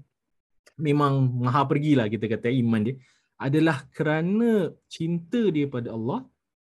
memang 0.78 1.30
maha 1.46 1.62
pergilah 1.66 2.08
kita 2.10 2.26
kata 2.26 2.50
iman 2.50 2.82
dia 2.88 2.96
adalah 3.38 3.86
kerana 3.92 4.72
cinta 4.88 5.42
dia 5.52 5.68
pada 5.68 5.92
Allah 5.92 6.26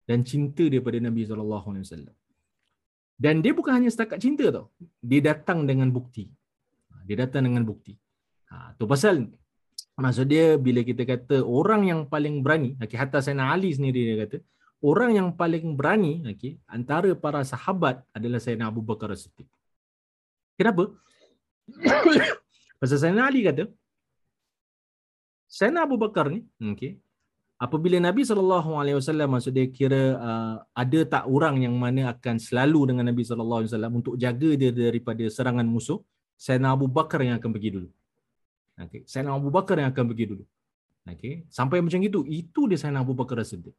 dan 0.08 0.22
cinta 0.22 0.64
dia 0.72 0.80
pada 0.80 0.96
Nabi 1.00 1.22
sallallahu 1.28 1.66
alaihi 1.74 1.84
wasallam 1.88 2.16
dan 3.20 3.44
dia 3.44 3.52
bukan 3.52 3.76
hanya 3.76 3.92
setakat 3.92 4.16
cinta 4.16 4.48
tau. 4.48 4.72
Dia 5.04 5.20
datang 5.20 5.68
dengan 5.68 5.92
bukti. 5.92 6.24
Ha, 6.88 7.04
dia 7.04 7.20
datang 7.20 7.44
dengan 7.44 7.68
bukti. 7.68 7.92
Ha, 8.48 8.72
tu 8.80 8.88
pasal 8.88 9.28
maksud 9.96 10.26
dia 10.30 10.54
bila 10.60 10.80
kita 10.86 11.02
kata 11.02 11.42
orang 11.42 11.88
yang 11.90 12.00
paling 12.06 12.44
berani, 12.44 12.76
okay, 12.78 12.98
hatta 13.00 13.18
Sayyidina 13.18 13.50
Ali 13.50 13.70
sendiri 13.74 14.00
dia 14.06 14.16
kata, 14.22 14.36
orang 14.84 15.10
yang 15.18 15.28
paling 15.34 15.76
berani 15.78 16.24
okay, 16.24 16.56
antara 16.70 17.10
para 17.16 17.40
sahabat 17.42 18.04
adalah 18.16 18.38
Sayyidina 18.38 18.70
Abu 18.70 18.80
Bakar 18.84 19.10
As-Siddiq. 19.10 19.48
Kenapa? 20.54 20.94
pasal 22.80 22.98
Sayyidina 23.00 23.24
Ali 23.26 23.40
kata, 23.48 23.64
Sayyidina 25.50 25.82
Abu 25.88 25.96
Bakar 25.98 26.30
ni, 26.30 26.46
okay, 26.60 27.00
apabila 27.60 28.00
Nabi 28.00 28.24
wasallam 28.24 29.28
maksud 29.36 29.52
dia 29.52 29.68
kira 29.68 30.16
uh, 30.16 30.56
ada 30.72 31.00
tak 31.04 31.24
orang 31.28 31.60
yang 31.60 31.76
mana 31.76 32.08
akan 32.16 32.40
selalu 32.40 32.80
dengan 32.88 33.12
Nabi 33.12 33.20
wasallam 33.28 34.00
untuk 34.00 34.16
jaga 34.16 34.50
dia 34.56 34.72
daripada 34.72 35.24
serangan 35.28 35.68
musuh 35.68 36.00
Sayyidina 36.40 36.72
Abu 36.72 36.88
Bakar 36.88 37.20
yang 37.20 37.36
akan 37.36 37.52
pergi 37.52 37.70
dulu 37.76 37.88
okey. 38.78 39.02
Sayyidina 39.08 39.34
Abu 39.34 39.50
Bakar 39.50 39.80
yang 39.80 39.90
akan 39.90 40.04
pergi 40.14 40.24
dulu. 40.30 40.44
Okey. 41.08 41.48
Sampai 41.50 41.82
macam 41.82 41.98
itu 41.98 42.20
itu 42.28 42.60
dia 42.70 42.78
Sayyidina 42.78 43.02
Abu 43.02 43.14
Bakar 43.16 43.42
Siddiq 43.42 43.74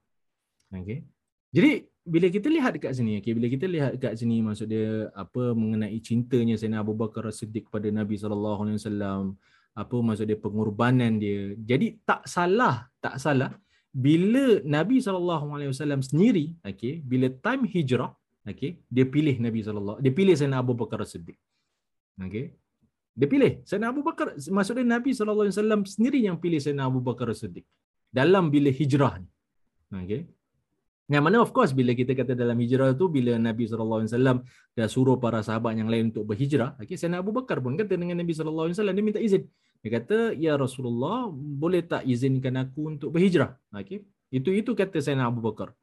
okey. 0.73 1.05
Jadi 1.51 1.71
bila 2.01 2.27
kita 2.33 2.47
lihat 2.49 2.71
dekat 2.75 2.91
sini 2.97 3.21
okey 3.21 3.31
bila 3.37 3.47
kita 3.47 3.65
lihat 3.69 3.91
dekat 3.95 4.13
sini 4.17 4.41
maksud 4.41 4.67
dia 4.67 5.07
apa 5.13 5.53
mengenai 5.55 5.99
cintanya 6.03 6.57
Sayyidina 6.59 6.81
Abu 6.83 6.97
Bakar 6.97 7.29
Siddiq 7.31 7.71
kepada 7.71 7.87
Nabi 7.93 8.17
wasallam 8.19 9.39
apa 9.71 9.95
maksud 9.95 10.27
dia 10.27 10.35
pengorbanan 10.35 11.15
dia. 11.15 11.55
Jadi 11.55 12.01
tak 12.03 12.27
salah 12.27 12.91
tak 12.99 13.15
salah 13.21 13.55
bila 13.91 14.63
Nabi 14.63 15.03
SAW 15.03 15.99
sendiri, 15.99 16.55
okay, 16.63 17.03
bila 17.03 17.27
time 17.27 17.67
hijrah, 17.67 18.15
okay, 18.47 18.79
dia 18.87 19.03
pilih 19.03 19.35
Nabi 19.43 19.59
SAW, 19.59 19.99
dia 19.99 20.15
pilih 20.15 20.31
Sayyidina 20.31 20.63
Abu 20.63 20.73
Bakar 20.79 21.03
Siddiq. 21.03 21.35
Okay. 22.15 22.55
Dia 23.11 23.27
pilih 23.27 23.51
Sayyidina 23.67 23.91
Abu 23.91 24.01
Bakar, 24.07 24.39
maksudnya 24.39 24.85
Nabi 24.87 25.11
SAW 25.11 25.51
sendiri 25.83 26.23
yang 26.23 26.39
pilih 26.39 26.63
Sayyidina 26.63 26.87
Abu 26.87 27.03
Bakar 27.03 27.27
Siddiq 27.35 27.67
dalam 28.07 28.47
bila 28.47 28.71
hijrah 28.71 29.19
ni. 29.19 29.27
Okay. 29.91 30.21
Yang 31.11 31.23
mana 31.27 31.37
of 31.43 31.51
course 31.51 31.75
bila 31.75 31.91
kita 31.91 32.15
kata 32.15 32.39
dalam 32.39 32.55
hijrah 32.55 32.95
tu 32.95 33.11
bila 33.11 33.35
Nabi 33.35 33.67
SAW 33.67 34.07
dah 34.71 34.87
suruh 34.87 35.19
para 35.19 35.43
sahabat 35.43 35.75
yang 35.75 35.91
lain 35.91 36.15
untuk 36.15 36.23
berhijrah, 36.23 36.79
okay, 36.79 36.95
Sayyidina 36.95 37.19
Abu 37.19 37.35
Bakar 37.35 37.59
pun 37.59 37.75
kata 37.75 37.99
dengan 37.99 38.15
Nabi 38.15 38.31
SAW, 38.31 38.71
dia 38.71 39.03
minta 39.03 39.19
izin. 39.19 39.43
Dia 39.83 39.89
kata, 39.99 40.31
Ya 40.39 40.55
Rasulullah, 40.55 41.27
boleh 41.35 41.83
tak 41.83 42.07
izinkan 42.07 42.55
aku 42.63 42.95
untuk 42.95 43.11
berhijrah? 43.11 43.59
Okay. 43.75 44.07
Itu 44.31 44.55
itu 44.55 44.71
kata 44.71 45.03
Sayyidina 45.03 45.27
Abu 45.27 45.43
Bakar. 45.43 45.75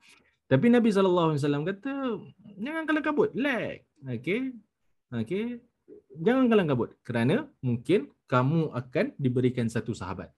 Tapi 0.48 0.72
Nabi 0.72 0.88
SAW 0.88 1.36
kata, 1.36 1.92
jangan 2.56 2.88
kalang 2.88 3.04
kabut. 3.04 3.28
Lag. 3.36 3.84
Okay. 4.08 5.60
Okay. 5.88 6.20
Jangan 6.20 6.44
kalang 6.52 6.68
kabut. 6.68 6.90
Kerana 7.00 7.48
mungkin 7.64 8.12
kamu 8.28 8.76
akan 8.76 9.16
diberikan 9.16 9.72
satu 9.72 9.96
sahabat. 9.96 10.28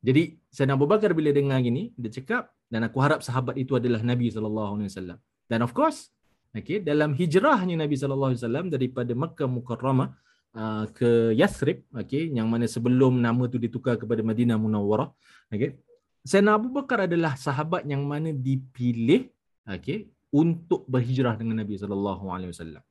Jadi 0.00 0.38
Sayyidina 0.48 0.78
Abu 0.78 0.86
Bakar 0.86 1.12
bila 1.12 1.34
dengar 1.34 1.58
gini, 1.60 1.92
dia 1.98 2.08
cakap, 2.08 2.54
dan 2.70 2.86
aku 2.86 3.02
harap 3.04 3.20
sahabat 3.20 3.58
itu 3.58 3.76
adalah 3.76 4.00
Nabi 4.00 4.32
SAW. 4.32 5.20
Dan 5.50 5.60
of 5.60 5.76
course, 5.76 6.08
okay, 6.56 6.80
dalam 6.80 7.12
hijrahnya 7.12 7.76
Nabi 7.76 7.98
SAW 7.98 8.38
daripada 8.72 9.12
Makkah 9.12 9.50
Mukarramah, 9.50 10.14
uh, 10.54 10.84
ke 10.90 11.34
Yathrib 11.36 11.86
okey 11.94 12.34
yang 12.34 12.50
mana 12.50 12.66
sebelum 12.66 13.18
nama 13.18 13.46
tu 13.46 13.58
ditukar 13.60 13.98
kepada 14.00 14.22
Madinah 14.24 14.58
Munawwarah 14.58 15.10
okey 15.54 15.78
Sayyidina 16.26 16.58
Abu 16.58 16.68
Bakar 16.74 17.06
adalah 17.08 17.34
sahabat 17.38 17.86
yang 17.86 18.02
mana 18.04 18.34
dipilih 18.34 19.30
okey 19.66 20.10
untuk 20.30 20.86
berhijrah 20.86 21.34
dengan 21.38 21.62
Nabi 21.62 21.74
sallallahu 21.78 22.24
alaihi 22.30 22.50
wasallam 22.54 22.82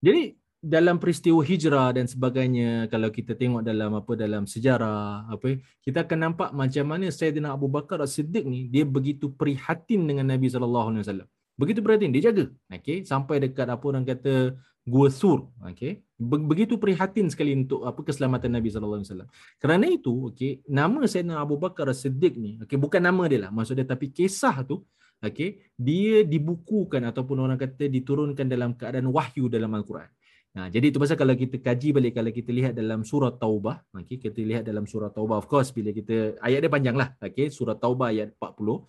jadi 0.00 0.36
dalam 0.62 0.96
peristiwa 0.96 1.44
hijrah 1.44 1.92
dan 1.92 2.08
sebagainya 2.08 2.88
kalau 2.88 3.12
kita 3.12 3.36
tengok 3.36 3.60
dalam 3.60 3.92
apa 3.92 4.12
dalam 4.16 4.48
sejarah 4.48 5.28
apa 5.28 5.60
kita 5.84 6.08
akan 6.08 6.18
nampak 6.32 6.50
macam 6.56 6.84
mana 6.88 7.12
Sayyidina 7.12 7.52
Abu 7.52 7.68
Bakar 7.68 8.00
As-Siddiq 8.00 8.48
ni 8.48 8.66
dia 8.72 8.88
begitu 8.88 9.28
prihatin 9.30 10.08
dengan 10.08 10.32
Nabi 10.32 10.48
sallallahu 10.48 10.88
alaihi 10.90 11.04
wasallam. 11.04 11.28
Begitu 11.56 11.80
prihatin 11.84 12.10
dia 12.12 12.32
jaga. 12.32 12.48
Okey 12.72 13.04
sampai 13.04 13.36
dekat 13.44 13.68
apa 13.68 13.84
orang 13.84 14.04
kata 14.08 14.56
gua 14.88 15.12
sur. 15.12 15.52
Okey 15.60 16.00
begitu 16.16 16.80
prihatin 16.80 17.28
sekali 17.28 17.52
untuk 17.52 17.84
apa 17.84 18.00
keselamatan 18.00 18.56
Nabi 18.56 18.68
sallallahu 18.72 19.04
alaihi 19.04 19.10
wasallam. 19.12 19.28
Kerana 19.60 19.86
itu 19.92 20.12
okey 20.32 20.64
nama 20.72 21.04
Sayyidina 21.04 21.36
Abu 21.36 21.60
Bakar 21.60 21.92
Siddiq 21.92 22.40
ni 22.40 22.56
okey 22.64 22.80
bukan 22.80 23.04
nama 23.04 23.28
dia 23.28 23.44
lah 23.44 23.50
maksud 23.52 23.76
dia 23.76 23.84
tapi 23.84 24.08
kisah 24.08 24.64
tu 24.64 24.80
okey 25.20 25.60
dia 25.76 26.24
dibukukan 26.24 27.04
ataupun 27.12 27.44
orang 27.44 27.60
kata 27.60 27.92
diturunkan 27.92 28.48
dalam 28.48 28.72
keadaan 28.72 29.12
wahyu 29.12 29.52
dalam 29.52 29.72
al-Quran 29.76 30.15
Ha, 30.56 30.72
jadi 30.72 30.88
itu 30.88 30.96
pasal 30.96 31.20
kalau 31.20 31.36
kita 31.36 31.60
kaji 31.60 31.92
balik 31.92 32.16
kalau 32.16 32.32
kita 32.32 32.48
lihat 32.48 32.72
dalam 32.72 33.04
surah 33.04 33.28
Taubah, 33.28 33.76
okey, 33.92 34.16
kita 34.16 34.40
lihat 34.40 34.62
dalam 34.64 34.88
surah 34.88 35.12
Taubah 35.12 35.36
of 35.36 35.44
course 35.52 35.68
bila 35.68 35.92
kita 35.92 36.40
ayat 36.40 36.64
dia 36.64 36.72
panjang 36.72 36.96
lah, 36.96 37.12
okey, 37.20 37.52
surah 37.52 37.76
Taubah 37.76 38.08
ayat 38.08 38.32
40. 38.40 38.80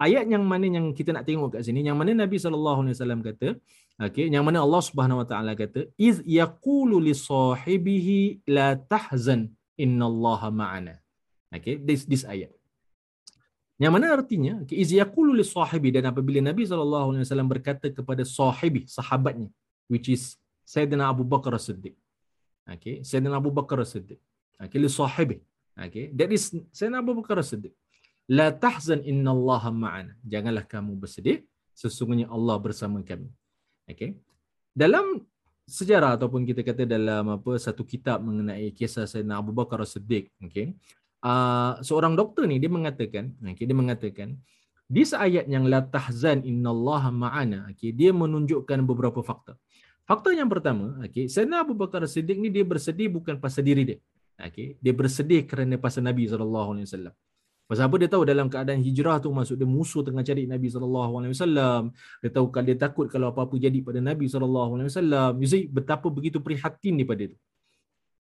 Ayat 0.00 0.24
yang 0.32 0.40
mana 0.48 0.64
yang 0.64 0.86
kita 0.96 1.12
nak 1.12 1.28
tengok 1.28 1.60
kat 1.60 1.68
sini, 1.68 1.84
yang 1.84 2.00
mana 2.00 2.16
Nabi 2.24 2.40
sallallahu 2.40 2.88
alaihi 2.88 2.96
wasallam 2.96 3.20
kata, 3.20 3.48
okey, 4.00 4.32
yang 4.32 4.48
mana 4.48 4.64
Allah 4.64 4.80
Subhanahu 4.80 5.20
wa 5.20 5.26
taala 5.28 5.52
kata, 5.52 5.92
iz 6.00 6.24
yaqulu 6.24 6.96
li 7.04 7.12
sahibihi 7.12 8.48
la 8.48 8.72
tahzan 8.72 9.52
innallaha 9.76 10.48
ma'ana. 10.48 11.04
Okey, 11.52 11.84
this 11.84 12.08
this 12.08 12.24
ayat. 12.24 12.48
Yang 13.76 13.92
mana 13.92 14.06
artinya, 14.16 14.52
okay, 14.64 14.80
iz 14.80 14.88
yaqulu 14.88 15.36
li 15.36 15.44
sahibi 15.44 15.92
dan 15.92 16.08
apabila 16.08 16.40
Nabi 16.40 16.64
sallallahu 16.64 17.12
alaihi 17.12 17.24
wasallam 17.28 17.50
berkata 17.52 17.92
kepada 17.92 18.24
sahibi, 18.24 18.88
sahabatnya, 18.88 19.52
which 19.92 20.08
is 20.08 20.40
Sayyidina 20.64 21.12
Abu 21.12 21.22
Bakar 21.22 21.52
As-Siddiq. 21.54 21.94
Okay, 22.64 23.04
Sayyidina 23.04 23.36
Abu 23.36 23.52
Bakar 23.52 23.78
As-Siddiq. 23.84 24.18
Okay, 24.56 24.78
li 24.80 24.88
sahibi. 24.88 25.38
Okay, 25.76 26.10
that 26.16 26.32
is 26.32 26.50
Sayyidina 26.72 27.04
Abu 27.04 27.12
Bakar 27.20 27.38
As-Siddiq. 27.38 27.76
La 28.24 28.48
tahzan 28.48 29.04
inna 29.04 29.36
Allah 29.36 29.68
ma'ana. 29.68 30.12
Janganlah 30.24 30.64
kamu 30.64 30.96
bersedih, 30.96 31.44
sesungguhnya 31.76 32.32
Allah 32.32 32.56
bersama 32.56 33.04
kami. 33.04 33.28
Okay. 33.84 34.16
Dalam 34.72 35.20
sejarah 35.68 36.16
ataupun 36.16 36.48
kita 36.48 36.64
kata 36.64 36.88
dalam 36.88 37.36
apa 37.36 37.60
satu 37.60 37.84
kitab 37.84 38.24
mengenai 38.24 38.72
kisah 38.72 39.04
Sayyidina 39.04 39.36
Abu 39.44 39.52
Bakar 39.52 39.84
As-Siddiq, 39.84 40.32
okay. 40.40 40.72
Uh, 41.24 41.80
seorang 41.80 42.16
doktor 42.16 42.44
ni 42.44 42.60
dia 42.60 42.68
mengatakan, 42.68 43.32
okay, 43.44 43.64
dia 43.64 43.76
mengatakan 43.76 44.36
di 44.84 45.04
ayat 45.08 45.48
yang 45.48 45.64
la 45.64 45.80
tahzan 45.80 46.44
innallaha 46.44 47.08
ma'ana, 47.08 47.72
okay, 47.72 47.92
dia 47.96 48.12
menunjukkan 48.12 48.84
beberapa 48.84 49.24
fakta. 49.24 49.56
Faktor 50.04 50.36
yang 50.36 50.52
pertama, 50.52 51.00
okay, 51.00 51.32
Sayyidina 51.32 51.64
Abu 51.64 51.72
Bakar 51.72 52.04
Siddiq 52.04 52.36
ni 52.36 52.52
dia 52.52 52.60
bersedih 52.60 53.08
bukan 53.08 53.40
pasal 53.40 53.64
diri 53.64 53.82
dia. 53.88 53.98
Okay, 54.36 54.76
dia 54.76 54.92
bersedih 54.92 55.48
kerana 55.48 55.80
pasal 55.80 56.04
Nabi 56.04 56.28
SAW. 56.28 57.08
Pasal 57.64 57.88
apa 57.88 57.96
dia 57.96 58.12
tahu 58.12 58.28
dalam 58.28 58.52
keadaan 58.52 58.84
hijrah 58.84 59.16
tu 59.24 59.32
maksud 59.32 59.56
dia 59.56 59.64
musuh 59.64 60.04
tengah 60.04 60.20
cari 60.20 60.44
Nabi 60.44 60.68
SAW. 60.68 61.88
Dia 62.20 62.28
tahu 62.28 62.52
kalau 62.52 62.66
dia 62.68 62.76
takut 62.76 63.08
kalau 63.08 63.32
apa-apa 63.32 63.56
jadi 63.56 63.80
pada 63.80 64.04
Nabi 64.04 64.28
SAW. 64.28 64.76
You 65.40 65.48
see, 65.48 65.64
betapa 65.72 66.12
begitu 66.12 66.36
prihatin 66.44 67.00
daripada 67.00 67.32
itu. 67.32 67.36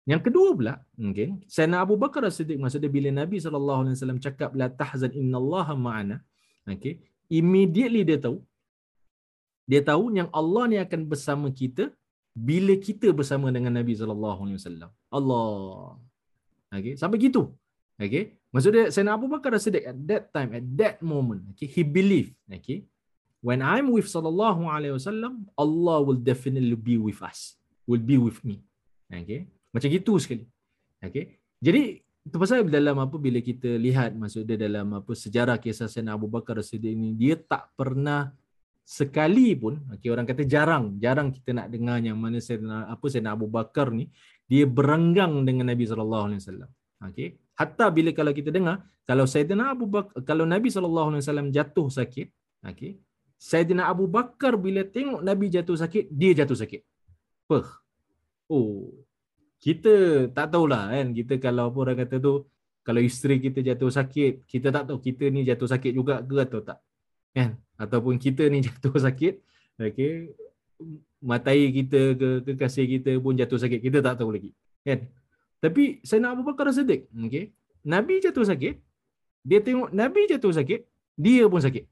Yang 0.07 0.31
kedua 0.31 0.49
pula, 0.55 0.75
okay, 0.95 1.35
Sayyidina 1.51 1.83
Abu 1.83 1.99
Bakar 1.99 2.23
Siddiq 2.31 2.63
maksud 2.63 2.79
dia 2.79 2.91
bila 2.91 3.11
Nabi 3.11 3.43
SAW 3.43 4.23
cakap 4.23 4.55
la 4.55 4.71
tahzan 4.71 5.11
inna 5.19 5.43
Allah 5.43 5.67
ma'ana. 5.75 6.17
Okay, 6.63 7.03
immediately 7.27 8.07
dia 8.07 8.23
tahu 8.23 8.39
dia 9.71 9.81
tahu 9.81 10.13
yang 10.19 10.29
Allah 10.35 10.65
ni 10.71 10.77
akan 10.79 11.01
bersama 11.07 11.49
kita 11.51 11.95
bila 12.33 12.75
kita 12.81 13.13
bersama 13.13 13.53
dengan 13.53 13.73
Nabi 13.77 13.93
sallallahu 13.93 14.41
alaihi 14.49 14.59
wasallam. 14.59 14.91
Allah. 15.13 16.01
Okey, 16.73 16.95
sampai 16.97 17.19
gitu. 17.21 17.53
Okey. 18.01 18.41
Maksudnya 18.53 18.89
Sayyidina 18.93 19.17
Abu 19.17 19.27
Bakar 19.33 19.57
As-Siddiq 19.57 19.85
at 19.85 19.99
that 20.09 20.25
time 20.33 20.51
at 20.53 20.67
that 20.77 20.97
moment, 21.01 21.41
okay, 21.53 21.65
he 21.65 21.81
believe, 21.81 22.37
okay, 22.49 22.85
when 23.41 23.65
I'm 23.65 23.89
with 23.93 24.09
sallallahu 24.09 24.69
alaihi 24.69 24.97
wasallam, 24.97 25.49
Allah 25.57 26.05
will 26.05 26.21
definitely 26.21 26.77
be 26.77 26.97
with 27.01 27.21
us. 27.25 27.57
Will 27.89 28.01
be 28.01 28.21
with 28.21 28.41
me. 28.45 28.61
Okay. 29.09 29.49
Macam 29.73 29.89
gitu 29.89 30.17
sekali. 30.21 30.45
Okay. 31.01 31.41
Jadi 31.61 32.01
itu 32.23 32.37
pasal 32.39 32.63
dalam 32.71 32.97
apa 33.03 33.19
bila 33.19 33.43
kita 33.43 33.67
lihat 33.67 34.15
maksud 34.15 34.47
dia 34.47 34.55
dalam 34.55 34.95
apa 34.95 35.11
sejarah 35.11 35.59
kisah 35.59 35.91
Sayyidina 35.91 36.15
Abu 36.15 36.31
Bakar 36.31 36.61
As-Siddiq 36.63 36.95
ini 36.95 37.13
dia 37.19 37.35
tak 37.35 37.75
pernah 37.75 38.31
sekali 38.83 39.55
pun 39.55 39.79
okey 39.95 40.11
orang 40.11 40.27
kata 40.27 40.43
jarang 40.43 40.99
jarang 40.99 41.31
kita 41.31 41.51
nak 41.55 41.67
dengar 41.71 42.03
yang 42.03 42.19
mana 42.19 42.43
saya 42.43 42.59
apa 42.91 43.07
saya 43.07 43.31
Abu 43.31 43.47
Bakar 43.47 43.95
ni 43.95 44.11
dia 44.51 44.67
berenggang 44.67 45.47
dengan 45.49 45.71
Nabi 45.73 45.85
sallallahu 45.87 46.25
alaihi 46.29 46.41
wasallam. 46.43 46.71
Okey 47.09 47.29
hatta 47.55 47.87
bila 47.95 48.11
kalau 48.11 48.33
kita 48.35 48.51
dengar 48.51 48.83
kalau 49.07 49.25
Sayyidina 49.27 49.75
Abu 49.75 49.87
Bakar 49.87 50.19
kalau 50.27 50.45
Nabi 50.45 50.69
sallallahu 50.75 51.09
alaihi 51.15 51.23
wasallam 51.25 51.49
jatuh 51.55 51.89
sakit 51.89 52.29
okey 52.75 52.99
Sayyidina 53.39 53.91
Abu 53.91 54.07
Bakar 54.07 54.55
bila 54.59 54.83
tengok 54.87 55.23
Nabi 55.23 55.47
jatuh 55.51 55.79
sakit 55.79 56.05
dia 56.11 56.33
jatuh 56.43 56.59
sakit. 56.59 56.83
Puh. 57.47 57.67
oh 58.51 58.91
kita 59.63 60.27
tak 60.35 60.51
tahulah 60.53 60.91
kan 60.91 61.15
kita 61.15 61.39
kalau 61.39 61.71
apa 61.71 61.79
orang 61.87 61.99
kata 62.03 62.19
tu 62.19 62.35
kalau 62.83 62.99
isteri 62.99 63.39
kita 63.39 63.63
jatuh 63.63 63.91
sakit 63.95 64.43
kita 64.47 64.75
tak 64.75 64.91
tahu 64.91 64.99
kita 64.99 65.31
ni 65.31 65.47
jatuh 65.47 65.71
sakit 65.71 65.93
juga 65.95 66.19
ke 66.23 66.37
atau 66.43 66.61
tak. 66.67 66.79
Kan 67.31 67.57
ataupun 67.83 68.15
kita 68.25 68.47
ni 68.53 68.63
jatuh 68.67 68.95
sakit 68.95 69.35
okey 69.91 70.31
matai 71.23 71.71
kita 71.71 72.01
ke 72.21 72.29
kekasih 72.47 72.87
kita 72.99 73.11
pun 73.25 73.35
jatuh 73.41 73.59
sakit 73.59 73.81
kita 73.83 73.99
tak 74.07 74.23
tahu 74.23 74.31
lagi 74.35 74.51
kan? 74.87 75.07
Tapi 75.63 76.03
saya 76.03 76.19
nak 76.27 76.39
Abu 76.39 76.43
Bakar 76.47 76.71
Siddiq 76.75 77.11
okey 77.27 77.51
nabi 77.87 78.23
jatuh 78.23 78.47
sakit 78.47 78.75
dia 79.43 79.59
tengok 79.59 79.91
nabi 79.91 80.31
jatuh 80.31 80.55
sakit 80.55 80.81
dia 81.19 81.45
pun 81.51 81.63
sakit 81.67 81.85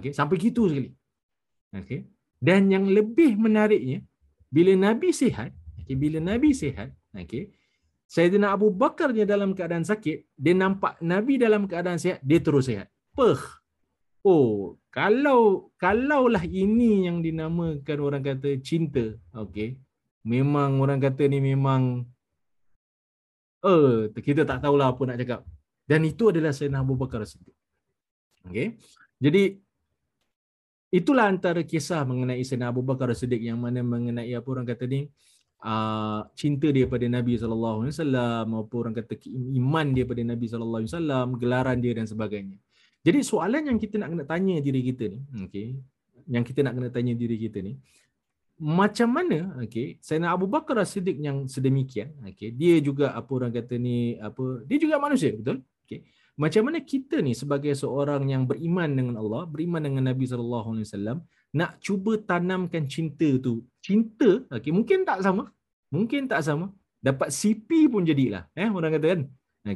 okey 0.00 0.12
sampai 0.16 0.36
gitu 0.40 0.68
sekali 0.72 0.90
okey 1.76 2.00
dan 2.40 2.68
yang 2.72 2.88
lebih 2.88 3.36
menariknya 3.36 4.00
bila 4.48 4.72
nabi 4.76 5.12
sihat 5.12 5.52
okey 5.84 5.96
bila 5.96 6.18
nabi 6.20 6.56
sihat 6.56 6.92
okey 7.12 7.52
Sayyidina 8.04 8.52
Abu 8.52 8.68
Bakar 8.70 9.10
dalam 9.16 9.56
keadaan 9.56 9.82
sakit, 9.82 10.36
dia 10.36 10.54
nampak 10.54 11.00
Nabi 11.00 11.40
dalam 11.40 11.64
keadaan 11.64 11.96
sihat, 11.96 12.20
dia 12.20 12.38
terus 12.38 12.68
sihat. 12.68 12.86
Peh, 13.16 13.42
Oh, 14.24 14.80
kalau 14.88 15.68
kalaulah 15.76 16.48
ini 16.48 17.04
yang 17.04 17.20
dinamakan 17.20 17.98
orang 18.00 18.22
kata 18.24 18.56
cinta, 18.64 19.12
okey. 19.36 19.76
Memang 20.24 20.80
orang 20.80 20.96
kata 20.96 21.28
ni 21.28 21.44
memang 21.44 22.08
eh 23.60 24.08
kita 24.16 24.48
tak 24.48 24.64
tahulah 24.64 24.96
apa 24.96 25.02
nak 25.04 25.20
cakap. 25.20 25.40
Dan 25.84 26.08
itu 26.08 26.32
adalah 26.32 26.56
Sayyidina 26.56 26.80
Abu 26.80 26.96
Bakar 26.96 27.20
Siddiq. 27.28 27.52
Okey. 28.48 28.80
Jadi 29.20 29.60
itulah 30.88 31.28
antara 31.28 31.60
kisah 31.60 32.00
mengenai 32.08 32.40
Sayyidina 32.40 32.72
Abu 32.72 32.80
Bakar 32.80 33.12
Siddiq 33.12 33.44
yang 33.44 33.60
mana 33.60 33.84
mengenai 33.84 34.32
apa 34.32 34.48
orang 34.48 34.64
kata 34.64 34.88
ni 34.88 35.12
uh, 35.60 36.24
cinta 36.32 36.72
dia 36.72 36.88
pada 36.88 37.04
Nabi 37.04 37.36
sallallahu 37.36 37.84
alaihi 37.84 37.92
wasallam 37.92 38.42
maupun 38.48 38.78
orang 38.88 38.94
kata 38.96 39.20
iman 39.60 39.86
dia 39.92 40.04
pada 40.08 40.22
Nabi 40.24 40.46
sallallahu 40.48 40.80
alaihi 40.80 40.92
wasallam, 40.96 41.26
gelaran 41.36 41.76
dia 41.84 41.92
dan 41.92 42.08
sebagainya. 42.08 42.56
Jadi 43.04 43.20
soalan 43.20 43.68
yang 43.68 43.78
kita 43.78 44.00
nak 44.00 44.16
kena 44.16 44.24
tanya 44.24 44.54
diri 44.64 44.80
kita 44.80 45.04
ni, 45.12 45.20
okey, 45.44 45.76
yang 46.24 46.40
kita 46.40 46.64
nak 46.64 46.72
kena 46.76 46.88
tanya 46.88 47.12
diri 47.12 47.36
kita 47.36 47.60
ni, 47.60 47.76
macam 48.56 49.08
mana, 49.12 49.60
okey, 49.60 50.00
Sayyidina 50.00 50.32
Abu 50.32 50.48
Bakar 50.48 50.80
As-Siddiq 50.80 51.20
yang 51.20 51.44
sedemikian, 51.44 52.16
okey, 52.32 52.48
dia 52.56 52.80
juga 52.80 53.12
apa 53.12 53.30
orang 53.36 53.52
kata 53.52 53.76
ni, 53.76 54.16
apa, 54.16 54.64
dia 54.64 54.78
juga 54.80 54.96
manusia, 54.96 55.36
betul? 55.36 55.60
Okey. 55.84 56.00
Macam 56.34 56.62
mana 56.66 56.78
kita 56.82 57.20
ni 57.22 57.36
sebagai 57.36 57.76
seorang 57.76 58.24
yang 58.26 58.48
beriman 58.48 58.90
dengan 58.90 59.14
Allah, 59.20 59.44
beriman 59.46 59.84
dengan 59.84 60.10
Nabi 60.10 60.24
sallallahu 60.24 60.68
alaihi 60.74 60.86
wasallam, 60.88 61.18
nak 61.54 61.78
cuba 61.84 62.18
tanamkan 62.18 62.88
cinta 62.90 63.28
tu. 63.38 63.62
Cinta, 63.84 64.48
okey, 64.48 64.72
mungkin 64.72 65.04
tak 65.04 65.20
sama. 65.22 65.52
Mungkin 65.92 66.26
tak 66.26 66.40
sama. 66.42 66.72
Dapat 67.04 67.28
CP 67.28 67.68
pun 67.92 68.02
jadilah, 68.08 68.48
eh 68.56 68.66
orang 68.72 68.96
kata 68.96 69.06
kan. 69.12 69.20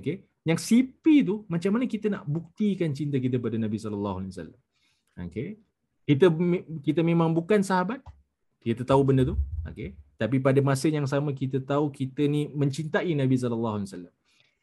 Okey. 0.01 0.28
Yang 0.47 0.59
CP 0.67 1.05
tu 1.27 1.43
macam 1.51 1.71
mana 1.75 1.85
kita 1.87 2.07
nak 2.11 2.23
buktikan 2.27 2.95
cinta 2.95 3.17
kita 3.19 3.37
pada 3.43 3.57
Nabi 3.59 3.79
sallallahu 3.79 4.17
alaihi 4.23 4.33
wasallam. 4.35 4.61
Okey. 5.27 5.49
Kita 6.09 6.27
kita 6.87 7.01
memang 7.03 7.35
bukan 7.35 7.61
sahabat. 7.61 8.01
Kita 8.63 8.83
tahu 8.87 9.03
benda 9.03 9.23
tu. 9.27 9.37
Okey. 9.67 9.99
Tapi 10.19 10.37
pada 10.43 10.61
masa 10.63 10.87
yang 10.91 11.07
sama 11.07 11.31
kita 11.35 11.63
tahu 11.63 11.91
kita 11.95 12.27
ni 12.27 12.51
mencintai 12.51 13.11
Nabi 13.15 13.37
sallallahu 13.39 13.77
alaihi 13.83 13.89
wasallam. 13.91 14.15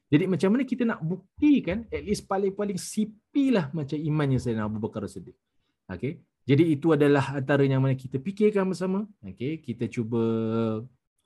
Jadi 0.06 0.24
macam 0.30 0.50
mana 0.54 0.64
kita 0.64 0.84
nak 0.86 1.00
buktikan 1.02 1.90
at 1.90 2.04
least 2.06 2.30
paling-paling 2.30 2.78
CP 2.78 3.50
lah 3.50 3.74
macam 3.74 3.98
imannya 3.98 4.38
Sayyidina 4.38 4.70
Abu 4.70 4.78
Bakar 4.78 5.06
Siddiq. 5.10 5.36
Okey. 5.90 6.22
Jadi 6.46 6.78
itu 6.78 6.94
adalah 6.94 7.34
antara 7.34 7.66
yang 7.66 7.82
mana 7.82 7.98
kita 7.98 8.22
fikirkan 8.22 8.70
bersama. 8.70 9.10
Okey, 9.26 9.66
kita 9.66 9.90
cuba 9.90 10.22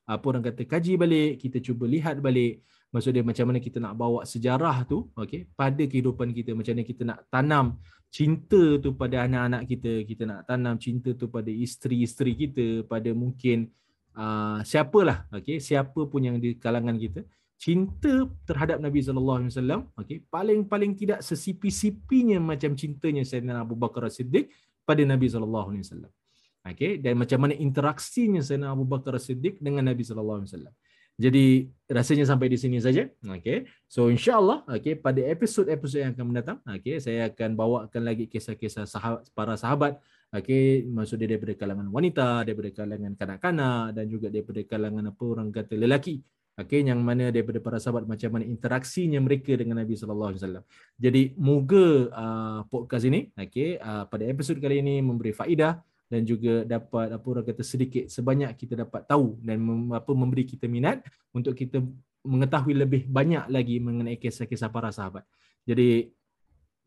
apa 0.08 0.26
orang 0.26 0.42
kata 0.48 0.64
kaji 0.64 0.96
balik, 0.96 1.44
kita 1.44 1.60
cuba 1.60 1.84
lihat 1.86 2.24
balik 2.24 2.64
maksud 2.90 3.12
dia 3.14 3.22
macam 3.22 3.46
mana 3.50 3.60
kita 3.62 3.78
nak 3.78 3.94
bawa 3.94 4.26
sejarah 4.26 4.82
tu 4.90 5.06
okey 5.14 5.54
pada 5.54 5.84
kehidupan 5.86 6.34
kita 6.34 6.58
macam 6.58 6.74
mana 6.74 6.86
kita 6.86 7.04
nak 7.06 7.20
tanam 7.30 7.66
cinta 8.10 8.62
tu 8.82 8.98
pada 8.98 9.30
anak-anak 9.30 9.62
kita 9.70 9.92
kita 10.10 10.24
nak 10.26 10.40
tanam 10.50 10.76
cinta 10.82 11.14
tu 11.14 11.30
pada 11.30 11.54
isteri-isteri 11.54 12.34
kita 12.34 12.66
pada 12.90 13.14
mungkin 13.14 13.70
uh, 14.18 14.60
siapalah 14.66 15.30
okey 15.38 15.62
siapa 15.62 16.02
pun 16.10 16.22
yang 16.26 16.38
di 16.42 16.58
kalangan 16.58 16.98
kita 16.98 17.22
cinta 17.60 18.26
terhadap 18.50 18.82
Nabi 18.82 19.00
sallallahu 19.06 19.38
alaihi 19.46 19.54
wasallam 19.54 19.82
okey 20.02 20.18
paling-paling 20.34 20.98
tidak 20.98 21.20
sesipi-sipinya 21.22 22.42
macam 22.42 22.74
cintanya 22.74 23.22
Sayyidina 23.22 23.62
Abu 23.62 23.78
Bakar 23.78 24.10
As-Siddiq 24.10 24.50
pada 24.88 25.06
Nabi 25.06 25.30
sallallahu 25.30 25.70
alaihi 25.76 25.86
wasallam. 25.86 26.12
Okey 26.66 26.98
dan 27.04 27.14
macam 27.22 27.40
mana 27.46 27.54
interaksinya 27.54 28.42
Sayyidina 28.42 28.74
Abu 28.74 28.88
Bakar 28.90 29.14
As-Siddiq 29.20 29.62
dengan 29.62 29.86
Nabi 29.86 30.02
sallallahu 30.02 30.40
alaihi 30.42 30.52
wasallam 30.56 30.74
jadi 31.20 31.68
rasanya 31.92 32.24
sampai 32.24 32.48
di 32.48 32.56
sini 32.56 32.80
saja. 32.80 33.12
Okay. 33.20 33.68
So 33.92 34.08
insyaAllah 34.08 34.64
okay, 34.72 34.96
pada 34.96 35.20
episod-episod 35.20 36.00
yang 36.00 36.16
akan 36.16 36.26
mendatang, 36.32 36.58
okay, 36.64 36.96
saya 37.04 37.28
akan 37.28 37.60
bawakan 37.60 38.02
lagi 38.08 38.32
kisah-kisah 38.32 38.88
sahabat, 38.88 39.28
para 39.36 39.60
sahabat 39.60 40.00
Okey, 40.30 40.86
maksud 40.86 41.18
dia 41.18 41.26
daripada 41.26 41.58
kalangan 41.58 41.90
wanita, 41.90 42.46
daripada 42.46 42.70
kalangan 42.70 43.18
kanak-kanak 43.18 43.98
dan 43.98 44.06
juga 44.06 44.30
daripada 44.30 44.62
kalangan 44.62 45.10
apa 45.10 45.24
orang 45.26 45.50
kata 45.50 45.74
lelaki. 45.74 46.22
Okey, 46.54 46.86
yang 46.86 47.02
mana 47.02 47.34
daripada 47.34 47.58
para 47.58 47.82
sahabat 47.82 48.06
macam 48.06 48.38
mana 48.38 48.46
interaksinya 48.46 49.18
mereka 49.18 49.58
dengan 49.58 49.82
Nabi 49.82 49.98
sallallahu 49.98 50.30
alaihi 50.30 50.42
wasallam. 50.46 50.64
Jadi 51.02 51.22
moga 51.34 52.14
uh, 52.14 52.60
podcast 52.70 53.10
ini 53.10 53.34
okey 53.34 53.82
uh, 53.82 54.06
pada 54.06 54.24
episod 54.30 54.54
kali 54.62 54.86
ini 54.86 55.02
memberi 55.02 55.34
faedah 55.34 55.82
dan 56.10 56.26
juga 56.26 56.66
dapat 56.66 57.14
apa 57.14 57.26
orang 57.30 57.46
kata 57.46 57.62
sedikit 57.62 58.10
sebanyak 58.10 58.58
kita 58.58 58.74
dapat 58.74 59.06
tahu 59.06 59.38
dan 59.46 59.62
mem, 59.62 59.94
apa 59.94 60.10
memberi 60.12 60.44
kita 60.44 60.66
minat 60.66 61.06
untuk 61.30 61.54
kita 61.54 61.86
mengetahui 62.26 62.74
lebih 62.76 63.02
banyak 63.06 63.46
lagi 63.48 63.78
mengenai 63.78 64.18
kisah-kisah 64.18 64.68
para 64.74 64.90
sahabat. 64.90 65.24
Jadi 65.64 66.10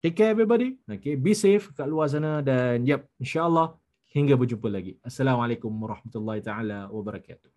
take 0.02 0.18
care 0.18 0.34
everybody. 0.34 0.76
Okay, 0.84 1.14
be 1.14 1.32
safe 1.38 1.70
kat 1.72 1.86
luar 1.86 2.10
sana 2.10 2.42
dan 2.42 2.82
yep, 2.82 3.06
insya-Allah 3.22 3.78
hingga 4.10 4.34
berjumpa 4.36 4.68
lagi. 4.68 4.98
Assalamualaikum 5.00 5.70
warahmatullahi 5.70 6.42
taala 6.42 6.90
wabarakatuh. 6.90 7.51